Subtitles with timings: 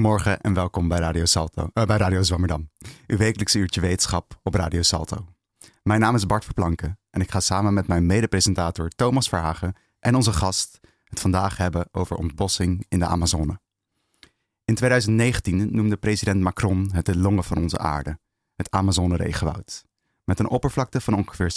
[0.00, 2.70] Goedemorgen en welkom bij Radio Salto, eh, bij Radio Zwammerdam.
[3.06, 5.26] Uw wekelijkse uurtje wetenschap op Radio Salto.
[5.82, 10.14] Mijn naam is Bart Verplanken en ik ga samen met mijn mede-presentator Thomas Verhagen en
[10.14, 13.60] onze gast het vandaag hebben over ontbossing in de Amazone.
[14.64, 18.18] In 2019 noemde president Macron het de longen van onze aarde,
[18.56, 19.84] het Amazone-regenwoud.
[20.24, 21.52] Met een oppervlakte van ongeveer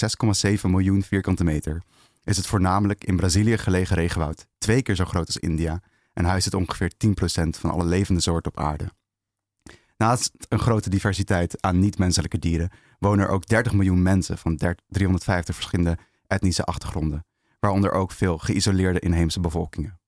[0.55, 1.83] 6,7 miljoen vierkante meter
[2.23, 5.81] is het voornamelijk in Brazilië gelegen regenwoud twee keer zo groot als India
[6.13, 7.13] en huist het ongeveer 10%
[7.49, 8.91] van alle levende soorten op aarde.
[9.97, 15.55] Naast een grote diversiteit aan niet-menselijke dieren wonen er ook 30 miljoen mensen van 350
[15.55, 17.25] verschillende etnische achtergronden,
[17.59, 19.99] waaronder ook veel geïsoleerde inheemse bevolkingen.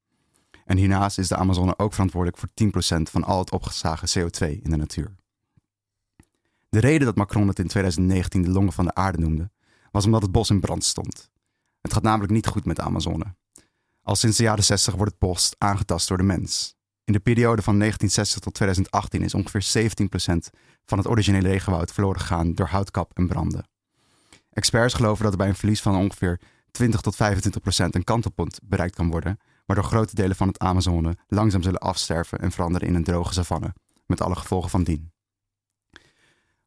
[0.66, 2.50] En hiernaast is de Amazone ook verantwoordelijk voor
[3.00, 5.16] 10% van al het opgeslagen CO2 in de natuur.
[6.70, 9.52] De reden dat Macron het in 2019 de longen van de aarde noemde,
[9.92, 11.30] was omdat het bos in brand stond.
[11.82, 13.36] Het gaat namelijk niet goed met de Amazone.
[14.06, 16.76] Al sinds de jaren 60 wordt het bos aangetast door de mens.
[17.04, 22.20] In de periode van 1960 tot 2018 is ongeveer 17% van het originele regenwoud verloren
[22.20, 23.68] gegaan door houtkap en branden.
[24.50, 26.40] Experts geloven dat er bij een verlies van ongeveer
[26.72, 27.18] 20 tot 25%
[27.68, 32.52] een kantelpunt bereikt kan worden, waardoor grote delen van het Amazone langzaam zullen afsterven en
[32.52, 33.74] veranderen in een droge savanne,
[34.06, 35.12] met alle gevolgen van dien.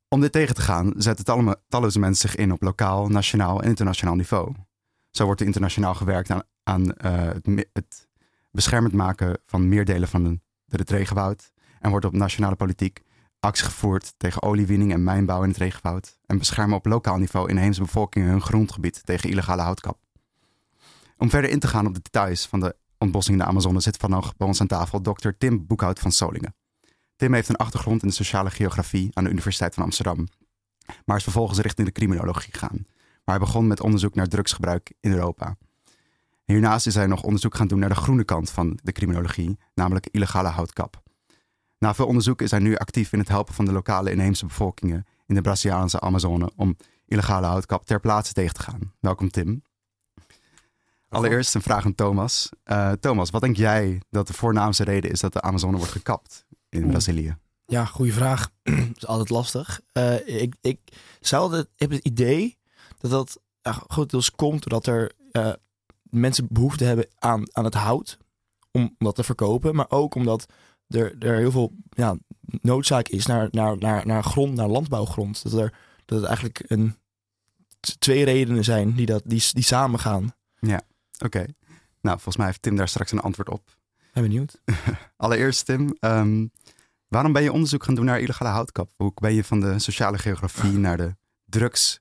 [0.08, 4.14] Om dit tegen te gaan zetten talloze mensen zich in op lokaal, nationaal en internationaal
[4.14, 4.54] niveau.
[5.18, 6.30] Zo wordt er internationaal gewerkt
[6.62, 8.08] aan, uh, het, het,
[8.50, 11.52] beschermend maken van meer delen van het regenwoud.
[11.80, 13.02] En wordt op nationale politiek
[13.40, 16.18] actie gevoerd tegen oliewinning en mijnbouw in het regenwoud.
[16.26, 19.98] En beschermen op lokaal niveau inheemse bevolkingen hun grondgebied tegen illegale houtkap.
[21.16, 23.96] Om verder in te gaan op de details van de ontbossing in de Amazone zit
[23.96, 25.28] vandaag bij ons aan tafel Dr.
[25.38, 26.54] Tim Boekhout van Solingen.
[27.16, 30.28] Tim heeft een achtergrond in de sociale geografie aan de Universiteit van Amsterdam,
[31.04, 32.86] maar is vervolgens richting de criminologie gegaan,
[33.28, 35.56] waar hij begon met onderzoek naar drugsgebruik in Europa.
[36.44, 40.08] Hiernaast is hij nog onderzoek gaan doen naar de groene kant van de criminologie, namelijk
[40.10, 41.02] illegale houtkap.
[41.78, 45.06] Na veel onderzoek is hij nu actief in het helpen van de lokale inheemse bevolkingen
[45.26, 48.92] in de Braziliaanse Amazone om illegale houtkap ter plaatse tegen te gaan.
[49.00, 49.62] Welkom Tim.
[51.08, 52.48] Allereerst een vraag aan Thomas.
[52.64, 56.46] Uh, Thomas, wat denk jij dat de voornaamste reden is dat de Amazone wordt gekapt
[56.68, 57.36] in Brazilië?
[57.66, 58.50] Ja, goede vraag.
[58.62, 59.80] dat is altijd lastig.
[59.92, 60.80] Uh, ik, ik
[61.20, 62.58] zou het, heb het idee
[62.98, 65.52] dat dat uh, grotendeels komt doordat er uh,
[66.02, 68.18] mensen behoefte hebben aan, aan het hout
[68.70, 70.46] om dat te verkopen, maar ook omdat
[70.88, 75.42] er, er heel veel ja, noodzaak is naar, naar, naar, naar grond, naar landbouwgrond.
[75.42, 76.96] Dat er dat het eigenlijk een,
[77.98, 80.34] twee redenen zijn die, dat, die, die samen gaan.
[80.60, 80.82] Ja,
[81.18, 81.46] oké.
[82.00, 83.76] Nou, volgens mij heeft Tim daar straks een antwoord op.
[84.12, 84.60] Ben benieuwd.
[85.16, 86.50] Allereerst, Tim, um,
[87.08, 88.90] waarom ben je onderzoek gaan doen naar illegale houtkap?
[88.96, 92.00] Hoe ben je van de sociale geografie naar de drugs,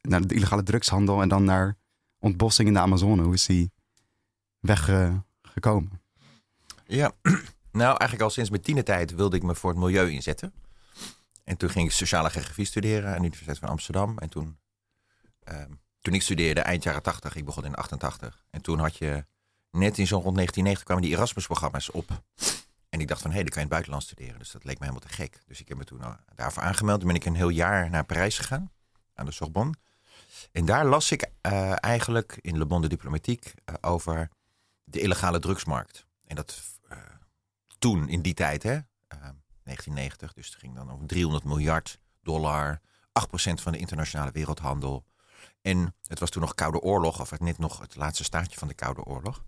[0.00, 1.76] naar de illegale drugshandel en dan naar
[2.18, 3.22] ontbossing in de Amazone?
[3.22, 3.72] Hoe is die
[4.58, 6.00] weggekomen?
[6.90, 7.12] ja,
[7.72, 10.52] nou eigenlijk al sinds mijn tienertijd wilde ik me voor het milieu inzetten.
[11.44, 14.18] En toen ging ik sociale geografie studeren aan de Universiteit van Amsterdam.
[14.18, 14.58] En toen,
[15.44, 18.44] um, toen ik studeerde, eind jaren 80, ik begon in 88.
[18.50, 19.24] En toen had je
[19.70, 22.22] net in zo'n rond 1990 kwamen die Erasmus-programma's op.
[22.88, 24.38] En ik dacht van, hé, hey, dan kan je in het buitenland studeren.
[24.38, 25.38] Dus dat leek me helemaal te gek.
[25.46, 26.02] Dus ik heb me toen
[26.34, 26.98] daarvoor aangemeld.
[26.98, 28.72] Toen ben ik een heel jaar naar Parijs gegaan,
[29.20, 29.74] aan de Sorbonne.
[30.52, 34.28] En daar las ik uh, eigenlijk in Le Monde Diplomatiek uh, over
[34.84, 36.06] de illegale drugsmarkt.
[36.26, 36.98] En dat uh,
[37.78, 38.78] toen, in die tijd, hè,
[39.08, 42.82] 1990, dus het ging dan over 300 miljard dollar, 8%
[43.54, 45.04] van de internationale wereldhandel.
[45.62, 48.74] En het was toen nog Koude Oorlog, of net nog het laatste staartje van de
[48.74, 49.44] Koude Oorlog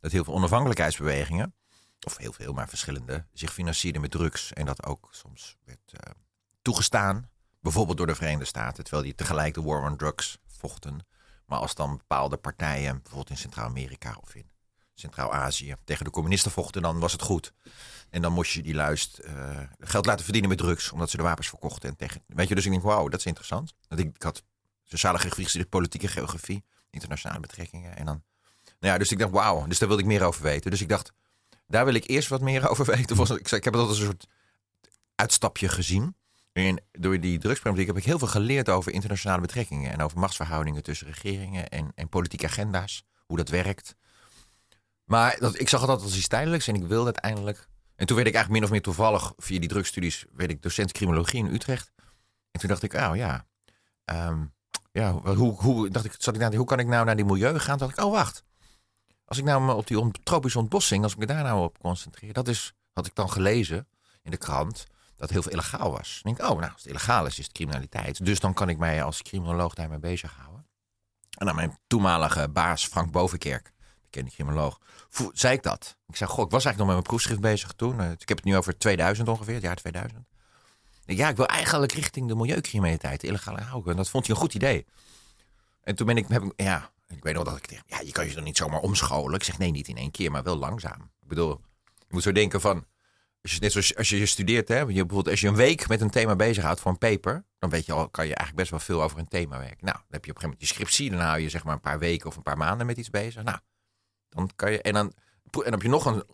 [0.00, 1.54] dat heel veel onafhankelijkheidsbewegingen,
[2.06, 4.52] of heel veel, maar verschillende, zich financierden met drugs.
[4.52, 5.92] En dat ook soms werd
[6.62, 7.30] toegestaan,
[7.60, 11.06] bijvoorbeeld door de Verenigde Staten, terwijl die tegelijk de war on drugs vochten.
[11.46, 14.50] Maar als dan bepaalde partijen, bijvoorbeeld in Centraal-Amerika of in
[14.94, 17.52] Centraal-Azië, tegen de communisten vochten, dan was het goed.
[18.10, 21.22] En dan moest je die luist uh, geld laten verdienen met drugs, omdat ze de
[21.22, 21.88] wapens verkochten.
[21.88, 23.74] En tegen, weet je, dus ik denk, wauw, dat is interessant.
[23.88, 24.42] Want ik, ik had
[24.84, 27.96] sociale geografie, politieke geografie, internationale betrekkingen.
[27.96, 28.22] En dan
[28.80, 30.70] nou ja, dus ik dacht, wauw, dus daar wilde ik meer over weten.
[30.70, 31.12] Dus ik dacht,
[31.66, 33.36] daar wil ik eerst wat meer over weten.
[33.36, 34.26] Ik, ik heb het altijd een soort
[35.14, 36.14] uitstapje gezien.
[36.52, 39.92] En door die drugsproblematiek heb ik heel veel geleerd over internationale betrekkingen.
[39.92, 43.04] En over machtsverhoudingen tussen regeringen en, en politieke agenda's.
[43.26, 43.96] Hoe dat werkt.
[45.04, 47.68] Maar dat, ik zag het altijd als iets tijdelijks en ik wilde uiteindelijk...
[47.96, 50.24] En toen werd ik eigenlijk min of meer toevallig via die drugsstudies...
[50.32, 51.92] werd ik docent criminologie in Utrecht.
[52.50, 53.46] En toen dacht ik, oh ja...
[54.04, 54.52] Um,
[54.92, 57.58] ja, hoe, hoe, dacht ik, zat ik naar, hoe kan ik nou naar die milieu
[57.58, 57.78] gaan?
[57.78, 58.44] Toen dacht ik, oh wacht.
[59.24, 62.48] Als ik nou op die tropische ontbossing, als ik me daar nou op concentreer, dat
[62.48, 63.88] is, had ik dan gelezen
[64.22, 64.86] in de krant,
[65.20, 66.20] dat heel veel illegaal was.
[66.22, 68.24] Dan denk oh, nou, als het illegaal is, is het criminaliteit.
[68.24, 70.66] Dus dan kan ik mij als criminoloog daarmee bezighouden.
[71.38, 73.72] En dan mijn toenmalige baas Frank Bovenkerk,
[74.04, 74.80] bekende criminoloog,
[75.32, 75.96] zei ik dat.
[76.06, 78.00] Ik zei, goh, ik was eigenlijk nog met mijn proefschrift bezig toen.
[78.00, 80.20] Eh, ik heb het nu over 2000 ongeveer, het jaar 2000.
[80.20, 80.26] Ik
[81.06, 83.90] denk, Ja, ik wil eigenlijk richting de milieucriminaliteit, de illegale houden.
[83.90, 84.86] En dat vond hij een goed idee.
[85.82, 88.26] En toen ben ik, heb ja, ik weet nog dat ik tegen, ja, je kan
[88.26, 89.34] je dan niet zomaar omscholen.
[89.34, 91.10] Ik zeg, nee, niet in één keer, maar wel langzaam.
[91.22, 92.84] Ik bedoel, je moet zo denken van,
[93.42, 96.00] als je, net zoals als je studeert, hè, je, bijvoorbeeld als je een week met
[96.00, 98.80] een thema bezighoudt voor een paper, dan weet je al, kan je eigenlijk best wel
[98.80, 99.84] veel over een thema werken.
[99.84, 101.74] Nou, dan heb je op een gegeven moment je scriptie, dan hou je zeg maar
[101.74, 103.42] een paar weken of een paar maanden met iets bezig.
[103.42, 103.58] Nou,
[104.28, 106.24] dan kan je, en dan, en dan heb je nog een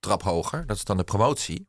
[0.00, 1.68] trap hoger, dat is dan de promotie.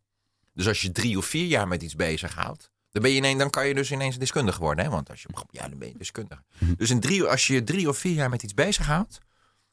[0.54, 3.50] Dus als je drie of vier jaar met iets bezighoudt, dan, ben je ineens, dan
[3.50, 4.86] kan je dus ineens deskundige worden.
[4.86, 4.92] Hè?
[4.92, 6.44] Want als je, ja, dan ben je deskundige.
[6.78, 9.18] Dus in drie, als je drie of vier jaar met iets bezighoudt,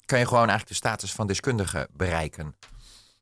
[0.05, 2.57] kan je gewoon eigenlijk de status van deskundige bereiken.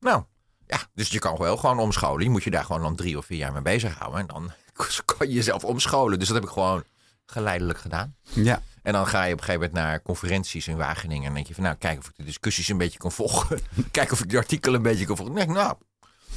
[0.01, 0.25] Nou,
[0.67, 2.25] ja, dus je kan wel gewoon omscholen.
[2.25, 4.21] Je moet je daar gewoon dan drie of vier jaar mee bezighouden.
[4.21, 4.51] En dan
[5.17, 6.19] kan je jezelf omscholen.
[6.19, 6.85] Dus dat heb ik gewoon
[7.27, 8.17] geleidelijk gedaan.
[8.23, 11.19] Ja, En dan ga je op een gegeven moment naar conferenties in Wageningen.
[11.19, 13.61] En dan denk je van, nou, kijk of ik de discussies een beetje kan volgen.
[13.91, 15.35] kijk of ik de artikelen een beetje kan volgen.
[15.35, 15.77] Nee, nou,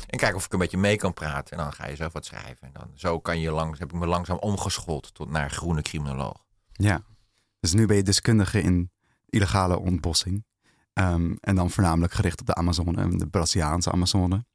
[0.07, 1.57] en kijk of ik een beetje mee kan praten.
[1.57, 2.67] En dan ga je zelf wat schrijven.
[2.67, 6.45] En dan zo kan je langs, heb ik me langzaam omgeschoold tot naar groene criminoloog.
[6.71, 7.01] ja.
[7.59, 8.91] Dus nu ben je deskundige in
[9.25, 10.45] illegale ontbossing.
[10.93, 14.45] Ehm, en dan voornamelijk gericht op de Amazone en de Braziliaanse Amazone.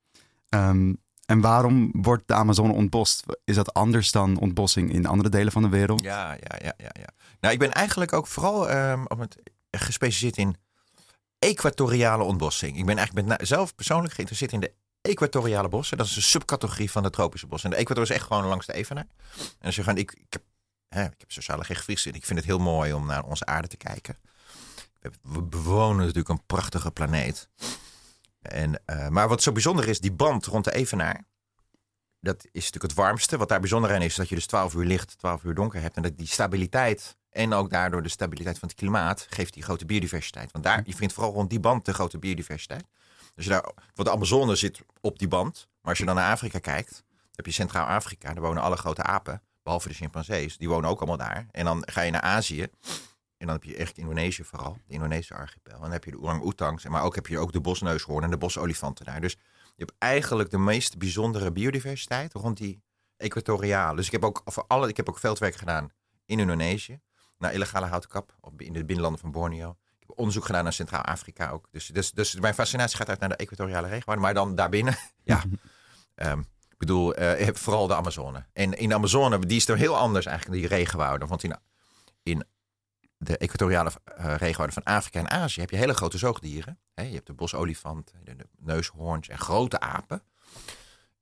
[0.48, 0.92] Ehm,
[1.26, 3.24] en waarom wordt de Amazone ontbost?
[3.44, 6.02] Is dat anders dan ontbossing in andere delen van de wereld?
[6.02, 6.90] Ja, ja, ja, ja.
[6.92, 7.08] ja.
[7.40, 9.36] Nou, ik ben eigenlijk ook vooral ehm, op het,
[9.70, 10.56] gespecialiseerd in
[11.38, 12.78] equatoriale ontbossing.
[12.78, 15.96] Ik ben eigenlijk met, zelf persoonlijk geïnteresseerd in de equatoriale bossen.
[15.96, 17.70] Dat is een subcategorie van de tropische bossen.
[17.70, 19.06] En de equator is echt gewoon langs de evenaar.
[19.36, 20.42] En als je ik, ik, heb,
[20.88, 22.22] hè, ik heb sociale geografie gestudeerd.
[22.22, 24.16] Ik vind het heel mooi om naar onze aarde te kijken.
[25.22, 27.48] We- bewonen natuurlijk een prachtige planeet.
[28.42, 31.24] En, eh, maar wat zo bijzonder is, die band rond de evenaar.
[32.20, 33.36] Dat is natuurlijk het warmste.
[33.36, 35.96] Wat daar bijzonder aan is, dat je dus 12 uur licht, 12 uur donker hebt.
[35.96, 39.84] En dat die stabiliteit en ook daardoor de stabiliteit van het klimaat geeft die grote
[39.84, 40.52] biodiversiteit.
[40.52, 42.84] Want daar, je vindt vooral rond die band de grote biodiversiteit.
[43.34, 43.62] Dus daar,
[43.94, 45.68] want de Amazone zit op die band.
[45.80, 47.04] Maar als je dan naar Afrika kijkt,
[47.34, 48.32] heb je Centraal-Afrika.
[48.34, 50.56] Daar wonen alle grote apen, behalve de chimpansees.
[50.56, 51.46] Die wonen ook allemaal daar.
[51.50, 52.66] En dan ga je naar Azië.
[53.36, 55.74] En dan heb je echt Indonesië vooral, de Indonesische archipel.
[55.74, 58.38] En dan heb je de orang-oetangs, maar ook heb je ook de bosneushoorn en de
[58.38, 59.20] bosolifanten daar.
[59.20, 59.32] Dus
[59.76, 62.82] je hebt eigenlijk de meest bijzondere biodiversiteit rond die
[63.16, 63.96] equatoriale.
[63.96, 65.90] Dus ik heb ook, voor alle, ik heb ook veldwerk gedaan
[66.24, 67.00] in Indonesië,
[67.38, 69.70] naar illegale houtkap, op- in de binnenlanden van Borneo.
[69.70, 71.68] Ik heb onderzoek gedaan naar Centraal-Afrika ook.
[71.70, 75.42] Dus, dus, dus mijn fascinatie gaat uit naar de equatoriale regenwouden, maar dan daarbinnen, ja.
[76.14, 76.38] Ehm,
[76.68, 78.46] ik bedoel, hebt vooral de Amazone.
[78.52, 81.28] En in de Amazone, die is er heel anders eigenlijk, die regenwouden.
[81.28, 81.56] Want in,
[82.22, 82.44] in
[83.24, 86.78] de equatoriale eh, regenwouden van Afrika en Azië heb je hele grote zoogdieren.
[86.94, 90.22] Hè, je hebt de bosolifant, de, de neushoorns en grote apen.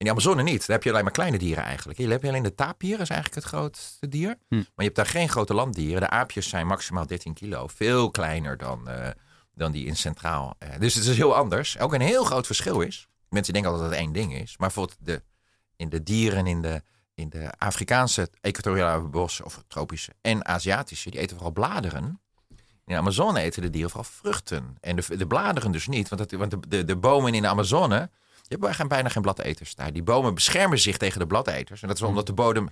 [0.03, 0.67] In de Amazone niet.
[0.67, 1.99] Daar heb je alleen maar kleine dieren eigenlijk.
[1.99, 4.39] Je hebt alleen de tapier, is eigenlijk het grootste dier.
[4.49, 4.55] Hm.
[4.55, 6.01] Maar je hebt daar geen grote landdieren.
[6.01, 7.67] De aapjes zijn maximaal 13 kilo.
[7.67, 9.09] Veel kleiner dan, eh,
[9.55, 10.55] dan die in Centraal.
[10.59, 11.79] Eh, dus het is heel anders.
[11.79, 13.09] Ook een heel groot verschil is.
[13.29, 14.57] Mensen denken altijd dat het één ding is.
[14.59, 15.23] Maar bijvoorbeeld de,
[15.77, 16.83] in de dieren in de,
[17.14, 22.20] in de Afrikaanse equatoriale bossen of tropische en Aziatische, die eten vooral bladeren.
[22.85, 24.77] In de Amazone eten de dieren vooral vruchten.
[24.81, 26.08] En de, de bladeren dus niet.
[26.08, 28.10] Want, dat, want de, de, de bomen in de Amazone,
[28.43, 29.93] je hebt bijna- geen bladeters daar.
[29.93, 31.82] Die bomen beschermen zich tegen de bladeters.
[31.82, 32.69] En dat is omdat de bodem,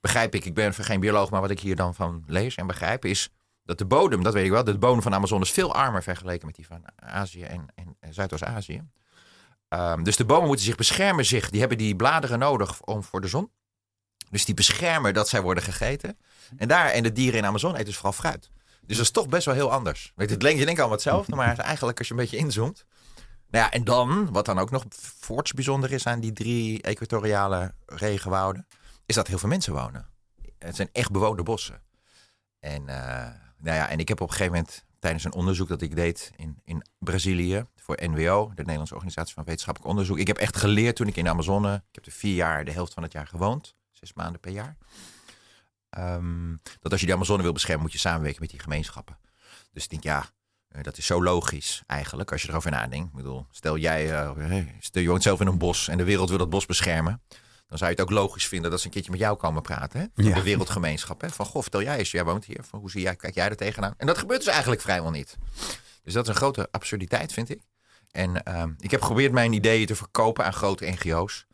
[0.00, 3.04] begrijp ik, ik ben geen bioloog, maar wat ik hier dan van lees en begrijp
[3.04, 3.30] is
[3.64, 6.02] dat de bodem, dat weet ik wel, de bodem van de Amazone is veel armer
[6.02, 8.82] vergeleken met die van Azië en, en, en Zuidoost-Azië.
[9.68, 11.50] Ehm, dus de bomen moeten zich beschermen zich.
[11.50, 13.50] Die hebben die bladeren nodig om, voor de zon.
[14.30, 16.18] Dus die beschermen dat zij worden gegeten.
[16.56, 18.50] En daar, en de dieren in de Amazone eten dus vooral fruit.
[18.86, 20.12] Dus dat is toch best wel heel anders.
[20.14, 22.84] Weet je, je denkt allemaal hetzelfde, maar eigenlijk als je een beetje inzoomt.
[23.50, 24.84] Nou ja, en dan, wat dan ook nog
[25.20, 28.66] voorts bijzonder is aan die drie equatoriale regenwouden,
[29.06, 30.08] is dat heel veel mensen wonen.
[30.58, 31.82] Het zijn echt bewoonde bossen.
[32.60, 33.26] En, eh,
[33.58, 36.32] nou ja, en ik heb op een gegeven moment tijdens een onderzoek dat ik deed
[36.36, 40.18] in, in Brazilië voor NWO, de Nederlandse Organisatie van Wetenschappelijk Onderzoek.
[40.18, 42.70] Ik heb echt geleerd toen ik in de Amazone, ik heb er vier jaar, de
[42.70, 44.76] helft van het jaar gewoond, zes maanden per jaar.
[45.90, 49.18] Ehm, dat als je de Amazone wil beschermen, moet je samenwerken met die gemeenschappen.
[49.72, 50.30] Dus ik denk, ja,
[50.68, 53.08] eh, dat is zo logisch eigenlijk, als je erover nadenkt.
[53.08, 56.28] Ik bedoel, stel jij, eh, stel je woont zelf in een bos en de wereld
[56.28, 57.22] wil dat bos beschermen.
[57.66, 60.00] Dan zou je het ook logisch vinden dat ze een keertje met jou komen praten.
[60.00, 60.06] Hè?
[60.14, 60.34] Van Ja.
[60.34, 61.20] De wereldgemeenschap.
[61.20, 61.30] Hè?
[61.30, 62.64] Van, goh, vertel jij eens, jij woont hier.
[62.64, 63.94] Van, hoe zie jij, kijk jij er tegenaan?
[63.96, 65.36] En dat gebeurt dus eigenlijk vrijwel niet.
[66.02, 67.60] Dus dat is een grote absurditeit, vind ik.
[68.10, 71.46] En ehm, ik heb geprobeerd mijn ideeën te verkopen aan grote NGO's.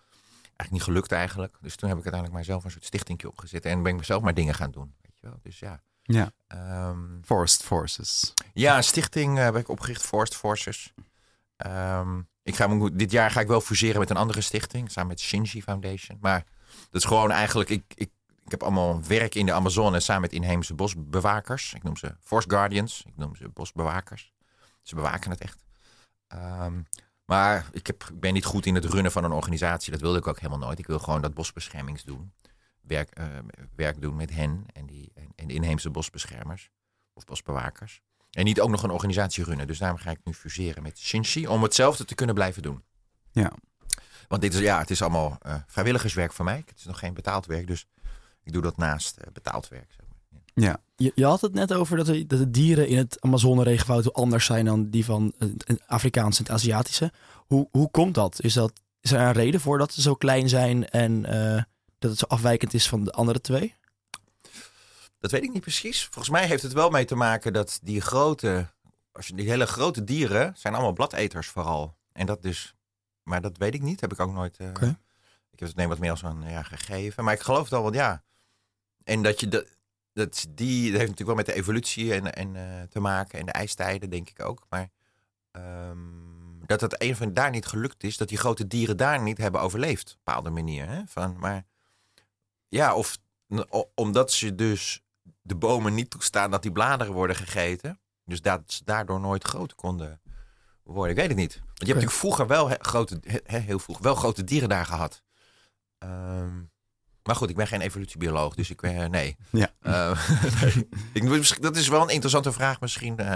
[0.56, 1.56] Eigenlijk niet gelukt eigenlijk.
[1.60, 3.64] Dus toen heb ik uiteindelijk mijzelf een soort stichtingje opgezet.
[3.64, 4.94] En ben ik mezelf maar dingen gaan doen.
[5.00, 5.38] Weet je wel?
[5.42, 5.82] Dus ja.
[6.02, 8.32] Ja, Ehm, Forest Forces.
[8.52, 10.92] ja, een stichting eh, heb ik opgericht, Forest Forces.
[11.56, 15.08] Ehm, ik ga, me- dit jaar ga ik wel fuseren met een andere stichting, samen
[15.08, 16.18] met Shinji Foundation.
[16.20, 16.44] Maar
[16.90, 18.10] dat is gewoon eigenlijk, ik, ik,
[18.44, 21.74] ik heb allemaal werk in de Amazone samen met inheemse bosbewakers.
[21.74, 24.32] Ik noem ze Forest Guardians, ik noem ze bosbewakers.
[24.82, 25.64] Ze bewaken het echt.
[26.26, 26.80] Ehm,
[27.24, 29.92] maar ik, heb, ik ben niet goed in het runnen van een organisatie.
[29.92, 30.78] Dat wilde ik ook helemaal nooit.
[30.78, 32.32] Ik wil gewoon dat bosbeschermings doen.
[32.80, 33.26] Werk, eh,
[33.76, 36.70] werk doen met hen en, die, en, en de inheemse bosbeschermers
[37.12, 38.02] of bosbewakers.
[38.30, 39.66] En niet ook nog een organisatie runnen.
[39.66, 42.84] Dus daarom ga ik nu fuseren met Shinshi om hetzelfde te kunnen blijven doen.
[43.32, 43.52] Ja.
[44.28, 46.62] Want dit is, ja, het is allemaal eh, vrijwilligerswerk voor mij.
[46.66, 47.86] Het is nog geen betaald werk, dus
[48.42, 49.96] ik doe dat naast eh, betaald werk.
[50.54, 54.12] Ja, Je, je had het net over dat de, dat de dieren in het Amazone-regenwoud
[54.12, 57.12] anders zijn dan die van het Afrikaanse en het Aziatische.
[57.46, 58.40] Hoe, hoe komt dat?
[58.42, 58.72] Is, dat?
[59.00, 61.62] is er een reden voor dat ze zo klein zijn en eh,
[61.98, 63.74] dat het zo afwijkend is van de andere twee?
[65.18, 66.02] Dat weet ik niet precies.
[66.04, 68.66] Volgens mij heeft het wel mee te maken dat die grote,
[69.12, 71.96] als je die hele grote dieren zijn allemaal bladeters vooral.
[72.12, 72.74] En dat dus,
[73.22, 74.00] maar dat weet ik niet.
[74.00, 74.56] Heb ik ook nooit.
[74.56, 74.98] eh, Oké.
[75.50, 77.24] Ik heb het neem wat meer als een ja, gegeven.
[77.24, 78.22] Maar ik geloof het al, want ja.
[79.04, 79.64] En dat je dat,
[80.14, 83.46] dat die, dat heeft natuurlijk wel met de evolutie en, en eh, te maken en
[83.46, 84.66] de ijstijden, denk ik ook.
[84.68, 84.90] Maar
[85.50, 85.98] ehm,
[86.66, 89.60] dat het een van daar niet gelukt is, dat die grote dieren daar niet hebben
[89.60, 90.88] overleefd, op een bepaalde manier.
[90.88, 91.02] Hè?
[91.06, 91.64] Van, maar
[92.68, 93.18] ja, of
[93.94, 95.02] omdat ze dus
[95.42, 97.98] de bomen niet toestaan dat die bladeren worden gegeten.
[98.24, 100.20] Dus dat ze daardoor nooit groot konden
[100.82, 101.10] worden.
[101.10, 101.54] Ik weet het niet.
[101.54, 104.68] Want je hebt natuurlijk vroeger wel he- grote, he- he- heel vroeg, wel grote dieren
[104.68, 105.22] daar gehad.
[105.98, 106.62] Ehm,
[107.24, 109.36] maar goed, ik ben geen evolutiebioloog, dus ik ben nee.
[109.50, 109.70] Ja.
[109.80, 110.18] Eh,
[110.62, 110.88] nee.
[111.12, 113.34] Ik, misschien- dat is wel een interessante vraag misschien eh,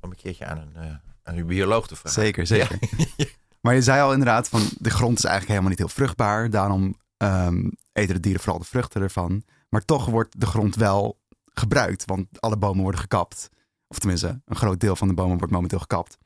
[0.00, 2.22] om een keertje aan een, eh, aan een bioloog te vragen.
[2.22, 2.78] zeker, zeker.
[3.60, 6.50] Maar je zei al inderdaad van de grond is eigenlijk helemaal niet heel vruchtbaar.
[6.50, 9.44] Daarom ehm, eten de dieren vooral de vruchten ervan.
[9.68, 13.48] Maar toch wordt de grond wel gebruikt, want alle bomen worden gekapt.
[13.86, 16.18] Of tenminste, een groot deel van de bomen wordt momenteel gekapt.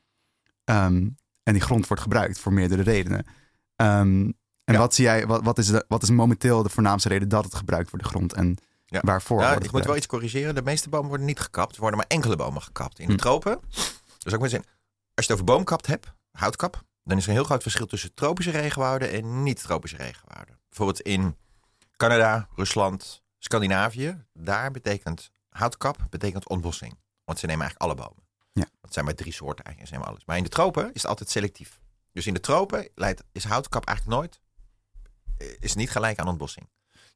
[0.63, 1.07] Ehm,
[1.43, 3.25] en die grond wordt gebruikt voor meerdere redenen.
[3.75, 4.31] Ehm,
[4.69, 4.79] en Ja.
[4.81, 7.55] wat zie jij, wat, wat, is de, wat is momenteel de voornaamste reden dat het
[7.55, 8.33] gebruikt wordt, de grond?
[8.33, 8.99] En Ja.
[9.03, 9.41] waarvoor?
[9.41, 10.55] Ja, ik moet wel iets corrigeren.
[10.55, 11.73] De meeste bomen worden niet gekapt.
[11.75, 12.99] Er worden maar enkele bomen gekapt.
[12.99, 13.17] In de Hm.
[13.19, 13.59] tropen,
[14.17, 14.69] dus ook maar zeggen,
[15.13, 18.13] als je het over boomkapt hebt, houtkap, dan is er een heel groot verschil tussen
[18.13, 20.59] tropische regenwouden en niet-tropische regenwouden.
[20.69, 21.35] Bijvoorbeeld in
[21.97, 26.97] Canada, Rusland, Scandinavië, daar betekent houtkap betekent ontbossing.
[27.25, 28.23] Want ze nemen eigenlijk alle bomen.
[28.53, 28.65] Ja.
[28.81, 30.25] Het zijn maar drie soorten eigenlijk, ze nemen alles.
[30.25, 31.79] Maar in de tropen is het altijd selectief.
[32.11, 34.39] Dus in de tropen leidt, is houtkap eigenlijk nooit,
[35.59, 36.69] is niet gelijk aan ontbossing.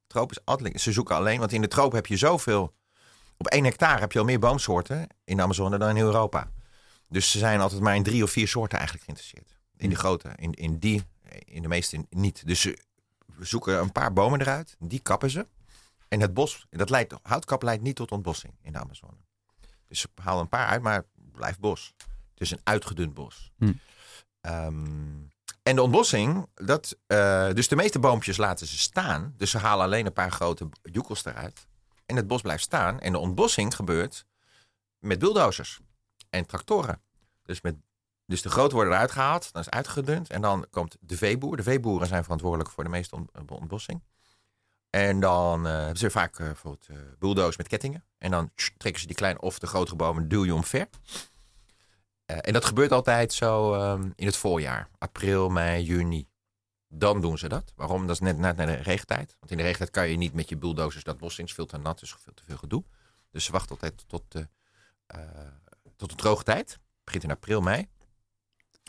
[0.08, 2.74] Troop is altijd, ze zoeken alleen, want in de tropen heb je zoveel,
[3.38, 6.52] op één hectare heb je al meer boomsoorten in de Amazone dan in Europa.
[7.10, 9.60] Dus ze zijn altijd maar in drie of vier soorten eigenlijk geïnteresseerd.
[9.78, 11.04] In de grote, in, in die,
[11.46, 12.48] in de meeste niet.
[12.48, 12.78] Dus ze
[13.40, 15.48] zoeken een paar bomen eruit, die kappen ze.
[16.08, 19.18] En het bos, dat leidt, houtkap leidt niet tot ontbossing in de Amazone.
[19.88, 21.94] Dus ze halen een paar uit, maar het blijft bos.
[22.32, 23.52] Het is een uitgedund bos.
[23.58, 23.74] Hm.
[24.42, 25.22] Ehm,
[25.64, 29.34] en de ontbossing, dat, eh, dus de meeste boompjes laten ze staan.
[29.38, 31.68] Dus ze halen alleen een paar grote joekels eruit.
[32.06, 33.00] En het bos blijft staan.
[33.00, 34.26] En de ontbossing gebeurt
[35.00, 35.80] met bulldozers
[36.30, 37.02] en tractoren.
[37.44, 37.76] Dus, met,
[38.26, 40.30] dus de grote worden eruit gehaald, dan is uitgedund.
[40.30, 41.58] En dan komt de veeboer.
[41.58, 44.04] De veeboeren zijn verantwoordelijk voor de meeste ont- ontbossing.
[44.90, 48.06] En dan eh, hebben ze vaak eh, bijvoorbeeld eh bulldozers met kettingen.
[48.18, 50.88] En dan trekken ze die kleine of de grotere bomen, duw je omver.
[52.34, 54.90] Eh, en dat gebeurt altijd zo ehm, in het voorjaar.
[54.98, 56.28] April, mei, juni.
[56.88, 57.74] Dan doen ze dat.
[57.76, 58.08] Waarom?
[58.08, 59.36] Dat is net, net naar de regentijd.
[59.40, 61.78] Want in de regentijd kan je niet met je bulldozers dat bos is veel te
[61.78, 62.84] nat, dus veel te veel gedoe.
[63.32, 64.48] Dus ze wachten altijd tot de,
[65.06, 65.20] eh,
[65.96, 66.72] tot de droge tijd.
[66.72, 67.88] Het begint in april, mei.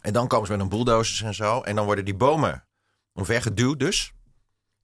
[0.02, 1.60] En dan komen ze met een bulldozers en zo.
[1.60, 2.66] En dan worden die bomen
[3.12, 4.12] omver geduwd dus.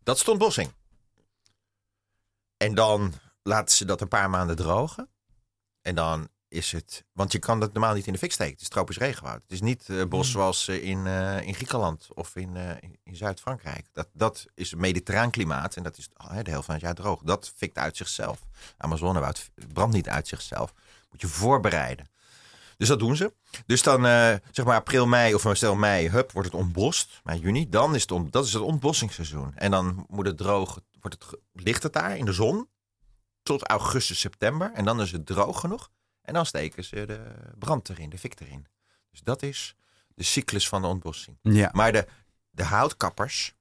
[0.02, 0.72] Dat is de ontbossing.
[2.56, 3.12] En dan
[3.42, 5.08] laten ze dat een paar maanden drogen.
[5.82, 7.04] En dan is het...
[7.12, 8.52] Want je kan dat normaal niet in de fik steken.
[8.52, 9.42] Het is tropisch regenwoud.
[9.42, 10.30] Het is niet eh, bos Hmm.
[10.32, 12.56] zoals eh, in, eh, in Griekenland of in,
[13.02, 13.86] in, Zuid-Frankrijk.
[13.92, 15.76] Dat, dat is een mediterraan klimaat.
[15.76, 17.22] En dat is oh, de helft van het jaar droog.
[17.22, 18.38] Dat fikt uit zichzelf.
[18.76, 20.74] Amazonewoud brandt niet uit zichzelf.
[21.10, 22.08] Moet je voorbereiden.
[22.76, 23.32] Dus dat doen ze.
[23.66, 24.02] Dus dan,
[24.50, 27.20] zeg maar april, mei of stel mei, hup, wordt het ontbost.
[27.24, 29.52] Mei, juni, dan is het, on, dat is het ontbossingsseizoen.
[29.54, 32.68] En dan moet het droog, wordt het, ligt het daar in de zon
[33.42, 34.72] tot augustus, september.
[34.74, 35.90] En dan is het droog genoeg.
[36.30, 37.20] En dan steken ze de
[37.58, 38.66] brand erin, de fik erin.
[39.10, 39.74] Dus dat is
[40.14, 41.38] de cyclus van de ontbossing.
[41.42, 42.06] Ja, Maar de,
[42.50, 43.54] de houtkappers,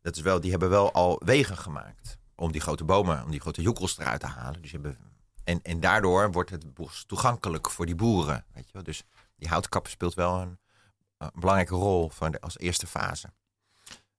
[0.00, 2.18] dat is wel, die hebben wel al wegen gemaakt.
[2.34, 4.62] Om die grote bomen, om die grote joekels eruit te halen.
[4.62, 4.98] Dus hebben,
[5.44, 8.44] en, en daardoor wordt het bos toegankelijk voor die boeren.
[8.52, 8.82] Weet je wel?
[8.82, 9.04] Dus
[9.36, 10.58] die houtkapper speelt wel een,
[11.18, 13.32] een belangrijke rol van de, als eerste fase.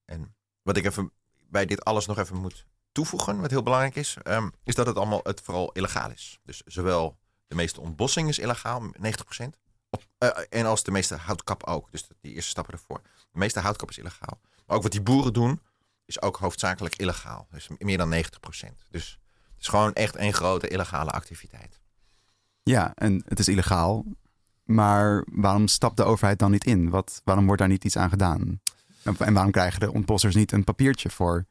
[0.06, 1.12] En wat ik even
[1.48, 4.96] bij dit alles nog even moet toevoegen, wat heel belangrijk is, ehm, is dat het
[4.96, 6.40] allemaal het vooral illegaal is.
[6.44, 7.18] Dus zowel
[7.50, 9.58] de meeste ontbossing is illegaal, 90%.
[9.90, 11.92] Op, eh, en als de meeste houtkap ook.
[11.92, 13.02] Dus die eerste stappen ervoor.
[13.32, 14.40] De meeste houtkap is illegaal.
[14.66, 15.62] Maar ook wat die boeren doen,
[16.06, 17.48] is ook hoofdzakelijk illegaal.
[17.52, 18.86] Dus meer dan 90%.
[18.90, 19.20] Dus
[19.54, 21.80] het is gewoon echt een grote illegale activiteit.
[22.64, 24.06] ja, en het is illegaal.
[24.64, 26.90] Maar waarom stapt de overheid dan niet in?
[26.90, 28.62] Wat, waarom wordt daar niet iets aan gedaan?
[29.04, 31.46] En, en waarom krijgen de ontbossers niet een papiertje voor?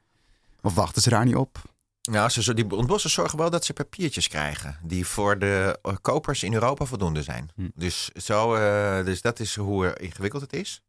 [0.61, 1.61] Of wachten ze daar niet op?
[2.09, 4.77] Nou, ze, die ontbossers zorgen wel dat ze papiertjes krijgen.
[4.83, 7.49] Die voor de eh, kopers in Europa voldoende zijn.
[7.55, 7.67] Hm.
[7.75, 10.81] Dus, zo, eh, dus dat is hoe ingewikkeld het is.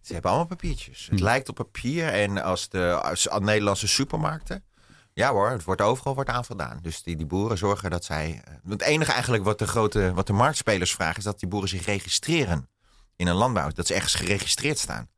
[0.00, 1.06] Ze hebben allemaal papiertjes.
[1.10, 1.24] Het Hm.
[1.24, 2.08] lijkt op papier.
[2.08, 4.64] En als de als Nederlandse supermarkten.
[5.12, 6.78] Ja hoor, het wordt overal wordt aan voldaan.
[6.82, 8.42] Dus die, die boeren zorgen dat zij.
[8.44, 11.68] eh, Het enige eigenlijk wat de grote wat de marktspelers vragen, is dat die boeren
[11.68, 12.68] zich registreren
[13.16, 13.70] in een landbouw.
[13.70, 15.08] Dat ze ergens geregistreerd staan.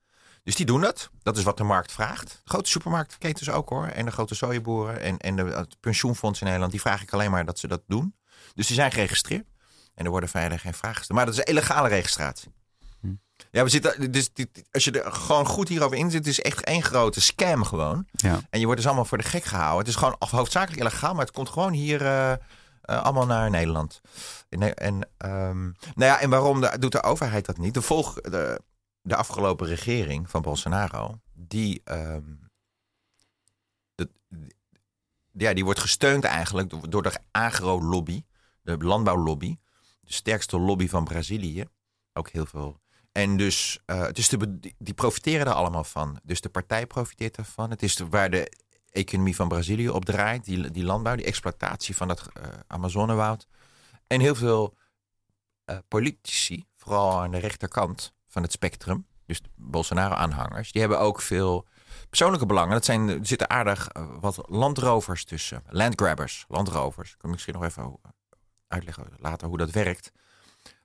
[0.46, 1.10] Dus die doen dat.
[1.22, 2.28] Dat is wat de markt vraagt.
[2.44, 3.86] De grote supermarktketens ook hoor.
[3.86, 6.72] En de grote sojaboeren en, en de, het pensioenfonds in Nederland.
[6.72, 8.14] Die vraag ik alleen maar dat ze dat doen.
[8.54, 9.46] Dus die zijn geregistreerd.
[9.94, 11.18] En er worden verder geen vragen gesteld.
[11.18, 12.54] Maar dat is een illegale registratie.
[13.00, 13.08] Hm.
[13.50, 14.12] Ja, we zitten.
[14.12, 17.20] Dus dit, als je er gewoon goed hierover in zit, het is echt één grote
[17.20, 18.06] scam gewoon.
[18.12, 18.40] Ja.
[18.50, 19.78] En je wordt dus allemaal voor de gek gehouden.
[19.78, 22.38] Het is gewoon af- hoofdzakelijk illegaal, maar het komt gewoon hier eh, eh,
[22.82, 24.00] allemaal naar Nederland.
[24.48, 27.74] En, en, ehm, nou ja, en waarom de- doet de overheid dat niet?
[27.74, 28.60] De, volg, de,
[29.06, 32.34] de afgelopen regering van Bolsonaro, die, ehm,
[35.32, 38.24] ja, die wordt gesteund eigenlijk door, door de agro-lobby,
[38.62, 39.58] de landbouwlobby.
[40.00, 41.64] De sterkste lobby van Brazilië.
[42.12, 42.80] Ook heel veel.
[43.12, 46.20] En dus, eh, dus de, die, profiteren er allemaal van.
[46.22, 47.70] Dus de partij profiteert ervan.
[47.70, 48.52] Het is waar de
[48.90, 50.44] economie van Brazilië op draait.
[50.44, 53.46] Die, die landbouw, die exploitatie van dat eh, Amazonewoud.
[54.06, 54.76] En heel veel
[55.64, 59.06] eh, politici, vooral aan de rechterkant van het spectrum.
[59.26, 60.72] Dus Bolsonaro-aanhangers.
[60.72, 61.66] Die hebben ook veel
[62.08, 62.72] persoonlijke belangen.
[62.72, 65.62] Dat zijn, er zitten aardig eh, wat landrovers tussen.
[65.68, 67.12] Landgrabbers, landrovers.
[67.12, 67.98] Ik kan misschien nog even
[68.68, 70.12] uitleggen later hoe dat werkt.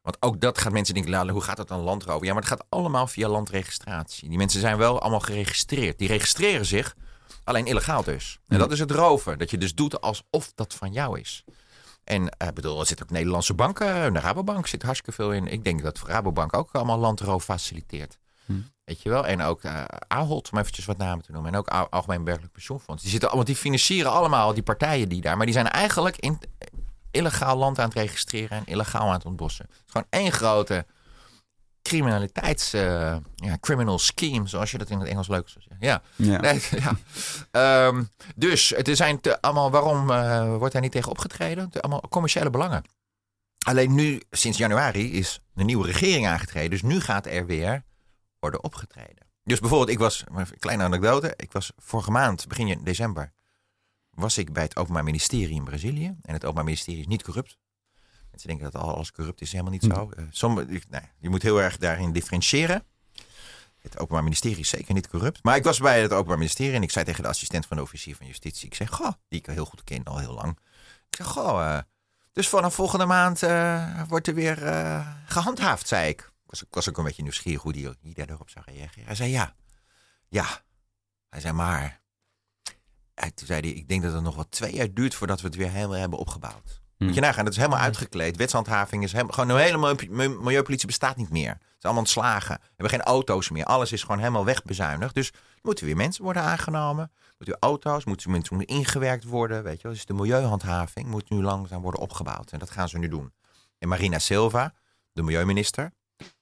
[0.01, 2.25] Want ook dat gaat mensen denken, "Lala, hoe gaat dat dan landrover?
[2.25, 4.29] Ja, maar het gaat allemaal via landregistratie.
[4.29, 5.97] Die mensen zijn wel allemaal geregistreerd.
[5.97, 6.95] Die registreren zich,
[7.43, 8.39] alleen illegaal dus.
[8.47, 9.37] En dat is het roven.
[9.37, 11.43] Dat je dus doet alsof dat van jou is.
[12.03, 14.13] En eh, bedoel, er zitten ook Nederlandse banken.
[14.13, 15.47] De Rabobank zit hartstikke veel in.
[15.47, 18.17] Ik denk dat Rabobank ook allemaal landroof faciliteert.
[18.45, 18.53] Hm.
[18.83, 19.27] Weet je wel?
[19.27, 21.51] En ook eh Ahold, om eventjes wat namen te noemen.
[21.51, 23.01] En ook Al- Algemeen Bergelijk Pensioenfonds.
[23.01, 25.37] Die zitten allemaal, die financieren allemaal die partijen die daar.
[25.37, 26.39] Maar die zijn eigenlijk in
[27.11, 29.65] illegaal land aan het registreren en illegaal aan het ontbossen.
[29.69, 30.85] Het is gewoon één grote
[31.81, 32.73] criminaliteits...
[32.73, 35.87] eh, ja, criminal scheme, zoals je dat in het Engels leuk zou zeggen.
[35.87, 36.39] Ja, Ja.
[36.41, 36.95] Nee, ja.
[37.51, 38.03] Ehm,
[38.35, 41.69] dus het zijn te, allemaal, waarom eh, wordt daar niet tegen opgetreden?
[41.69, 42.83] Te- allemaal commerciele belangen.
[43.65, 46.69] Alleen nu, sinds januari, is de nieuwe regering aangetreden.
[46.69, 47.83] Dus nu gaat er weer
[48.39, 49.29] worden opgetreden.
[49.43, 51.33] Dus bijvoorbeeld, ik was, een kleine anekdote.
[51.35, 53.31] Ik was vorige maand, begin december,
[54.09, 56.05] was ik bij het Openbaar Ministerie in Brazilië.
[56.21, 57.57] En het Openbaar Ministerie is niet corrupt.
[58.43, 60.11] Mensen denken dat alles corrupt is, helemaal niet zo.
[60.15, 62.83] Eh, sommige, nee, je moet heel erg daarin differentiëren.
[63.81, 65.43] Het Openbaar Ministerie is zeker niet corrupt.
[65.43, 67.83] Maar ik was bij het Openbaar Ministerie en ik zei tegen de assistent van de
[67.83, 68.67] officier van justitie.
[68.67, 70.59] Ik zeg, goh, die ik heel goed ken al heel lang.
[71.09, 71.79] Ik zeg, goh, eh,
[72.33, 76.19] dus vanaf volgende maand eh, wordt er weer eh, gehandhaafd, zei ik.
[76.19, 79.05] Ik was, ik was ook een beetje nieuwsgierig hoe die, daarop zou reageren.
[79.05, 79.55] Hij zei, ja,
[80.27, 80.63] ja.
[81.29, 81.99] Hij zei, maar...
[83.13, 85.47] Hij, toen zei hij, ik denk dat het nog wel twee jaar duurt voordat we
[85.47, 86.81] het weer helemaal hebben opgebouwd.
[87.05, 88.37] Moet je nagaan, dat is helemaal uitgekleed.
[88.37, 91.49] Wetshandhaving is helemaal, gewoon een hele milieu- milieu- milieupolitie bestaat niet meer.
[91.49, 92.55] Het is allemaal ontslagen.
[92.55, 93.65] We hebben geen auto's meer.
[93.65, 95.13] Alles is gewoon helemaal wegbezuinigd.
[95.13, 97.11] Dus moeten weer mensen worden aangenomen.
[97.37, 99.63] Moeten weer auto's, moeten mensen ingewerkt worden.
[99.63, 99.91] Weet je wel.
[99.91, 102.51] Dus de milieuhandhaving moet nu langzaam worden opgebouwd.
[102.51, 103.33] En dat gaan ze nu doen.
[103.77, 104.73] En Marina Silva,
[105.13, 105.91] de milieuminister,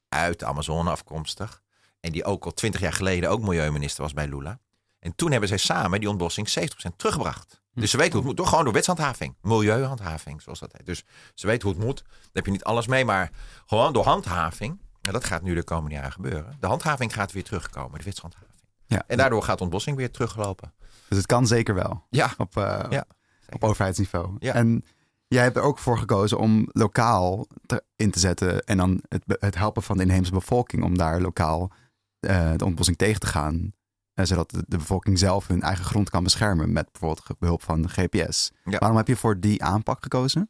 [0.09, 1.61] uit de Amazone afkomstig.
[1.99, 4.59] En die ook al twintig jaar geleden ook milieuminister was bij Lula.
[4.99, 7.58] En toen hebben zij samen die ontbossing 70% teruggebracht.
[7.79, 8.37] Dus ze weten hoe het moet.
[8.37, 9.35] Door, gewoon door wetshandhaving.
[9.41, 10.85] Milieuhandhaving, zoals dat heet.
[10.85, 12.03] Dus ze weten hoe het moet.
[12.03, 13.05] Daar heb je niet alles mee.
[13.05, 13.31] Maar
[13.65, 14.79] gewoon door handhaving.
[15.01, 16.57] En dat gaat nu de komende jaren gebeuren.
[16.59, 17.97] De handhaving gaat weer terugkomen.
[17.99, 18.49] De wetshandhaving.
[18.85, 19.03] Ja.
[19.07, 20.73] En daardoor gaat ontbossing weer teruglopen.
[21.07, 22.33] Dus het kan zeker wel Ja.
[22.37, 23.05] op, eh, Ja,
[23.49, 24.35] op overheidsniveau.
[24.39, 24.53] Ja.
[24.53, 24.85] En
[25.27, 29.23] jij hebt er ook voor gekozen om lokaal te- in te zetten en dan het,
[29.27, 31.71] het helpen van de inheemse bevolking om daar lokaal
[32.19, 33.73] eh, de ontbossing tegen te gaan.
[34.19, 37.81] Eh, zodat de, de bevolking zelf hun eigen grond kan beschermen met bijvoorbeeld behulp van
[37.81, 38.51] de GPS.
[38.63, 38.77] Ja.
[38.77, 40.49] Waarom heb je voor die aanpak gekozen?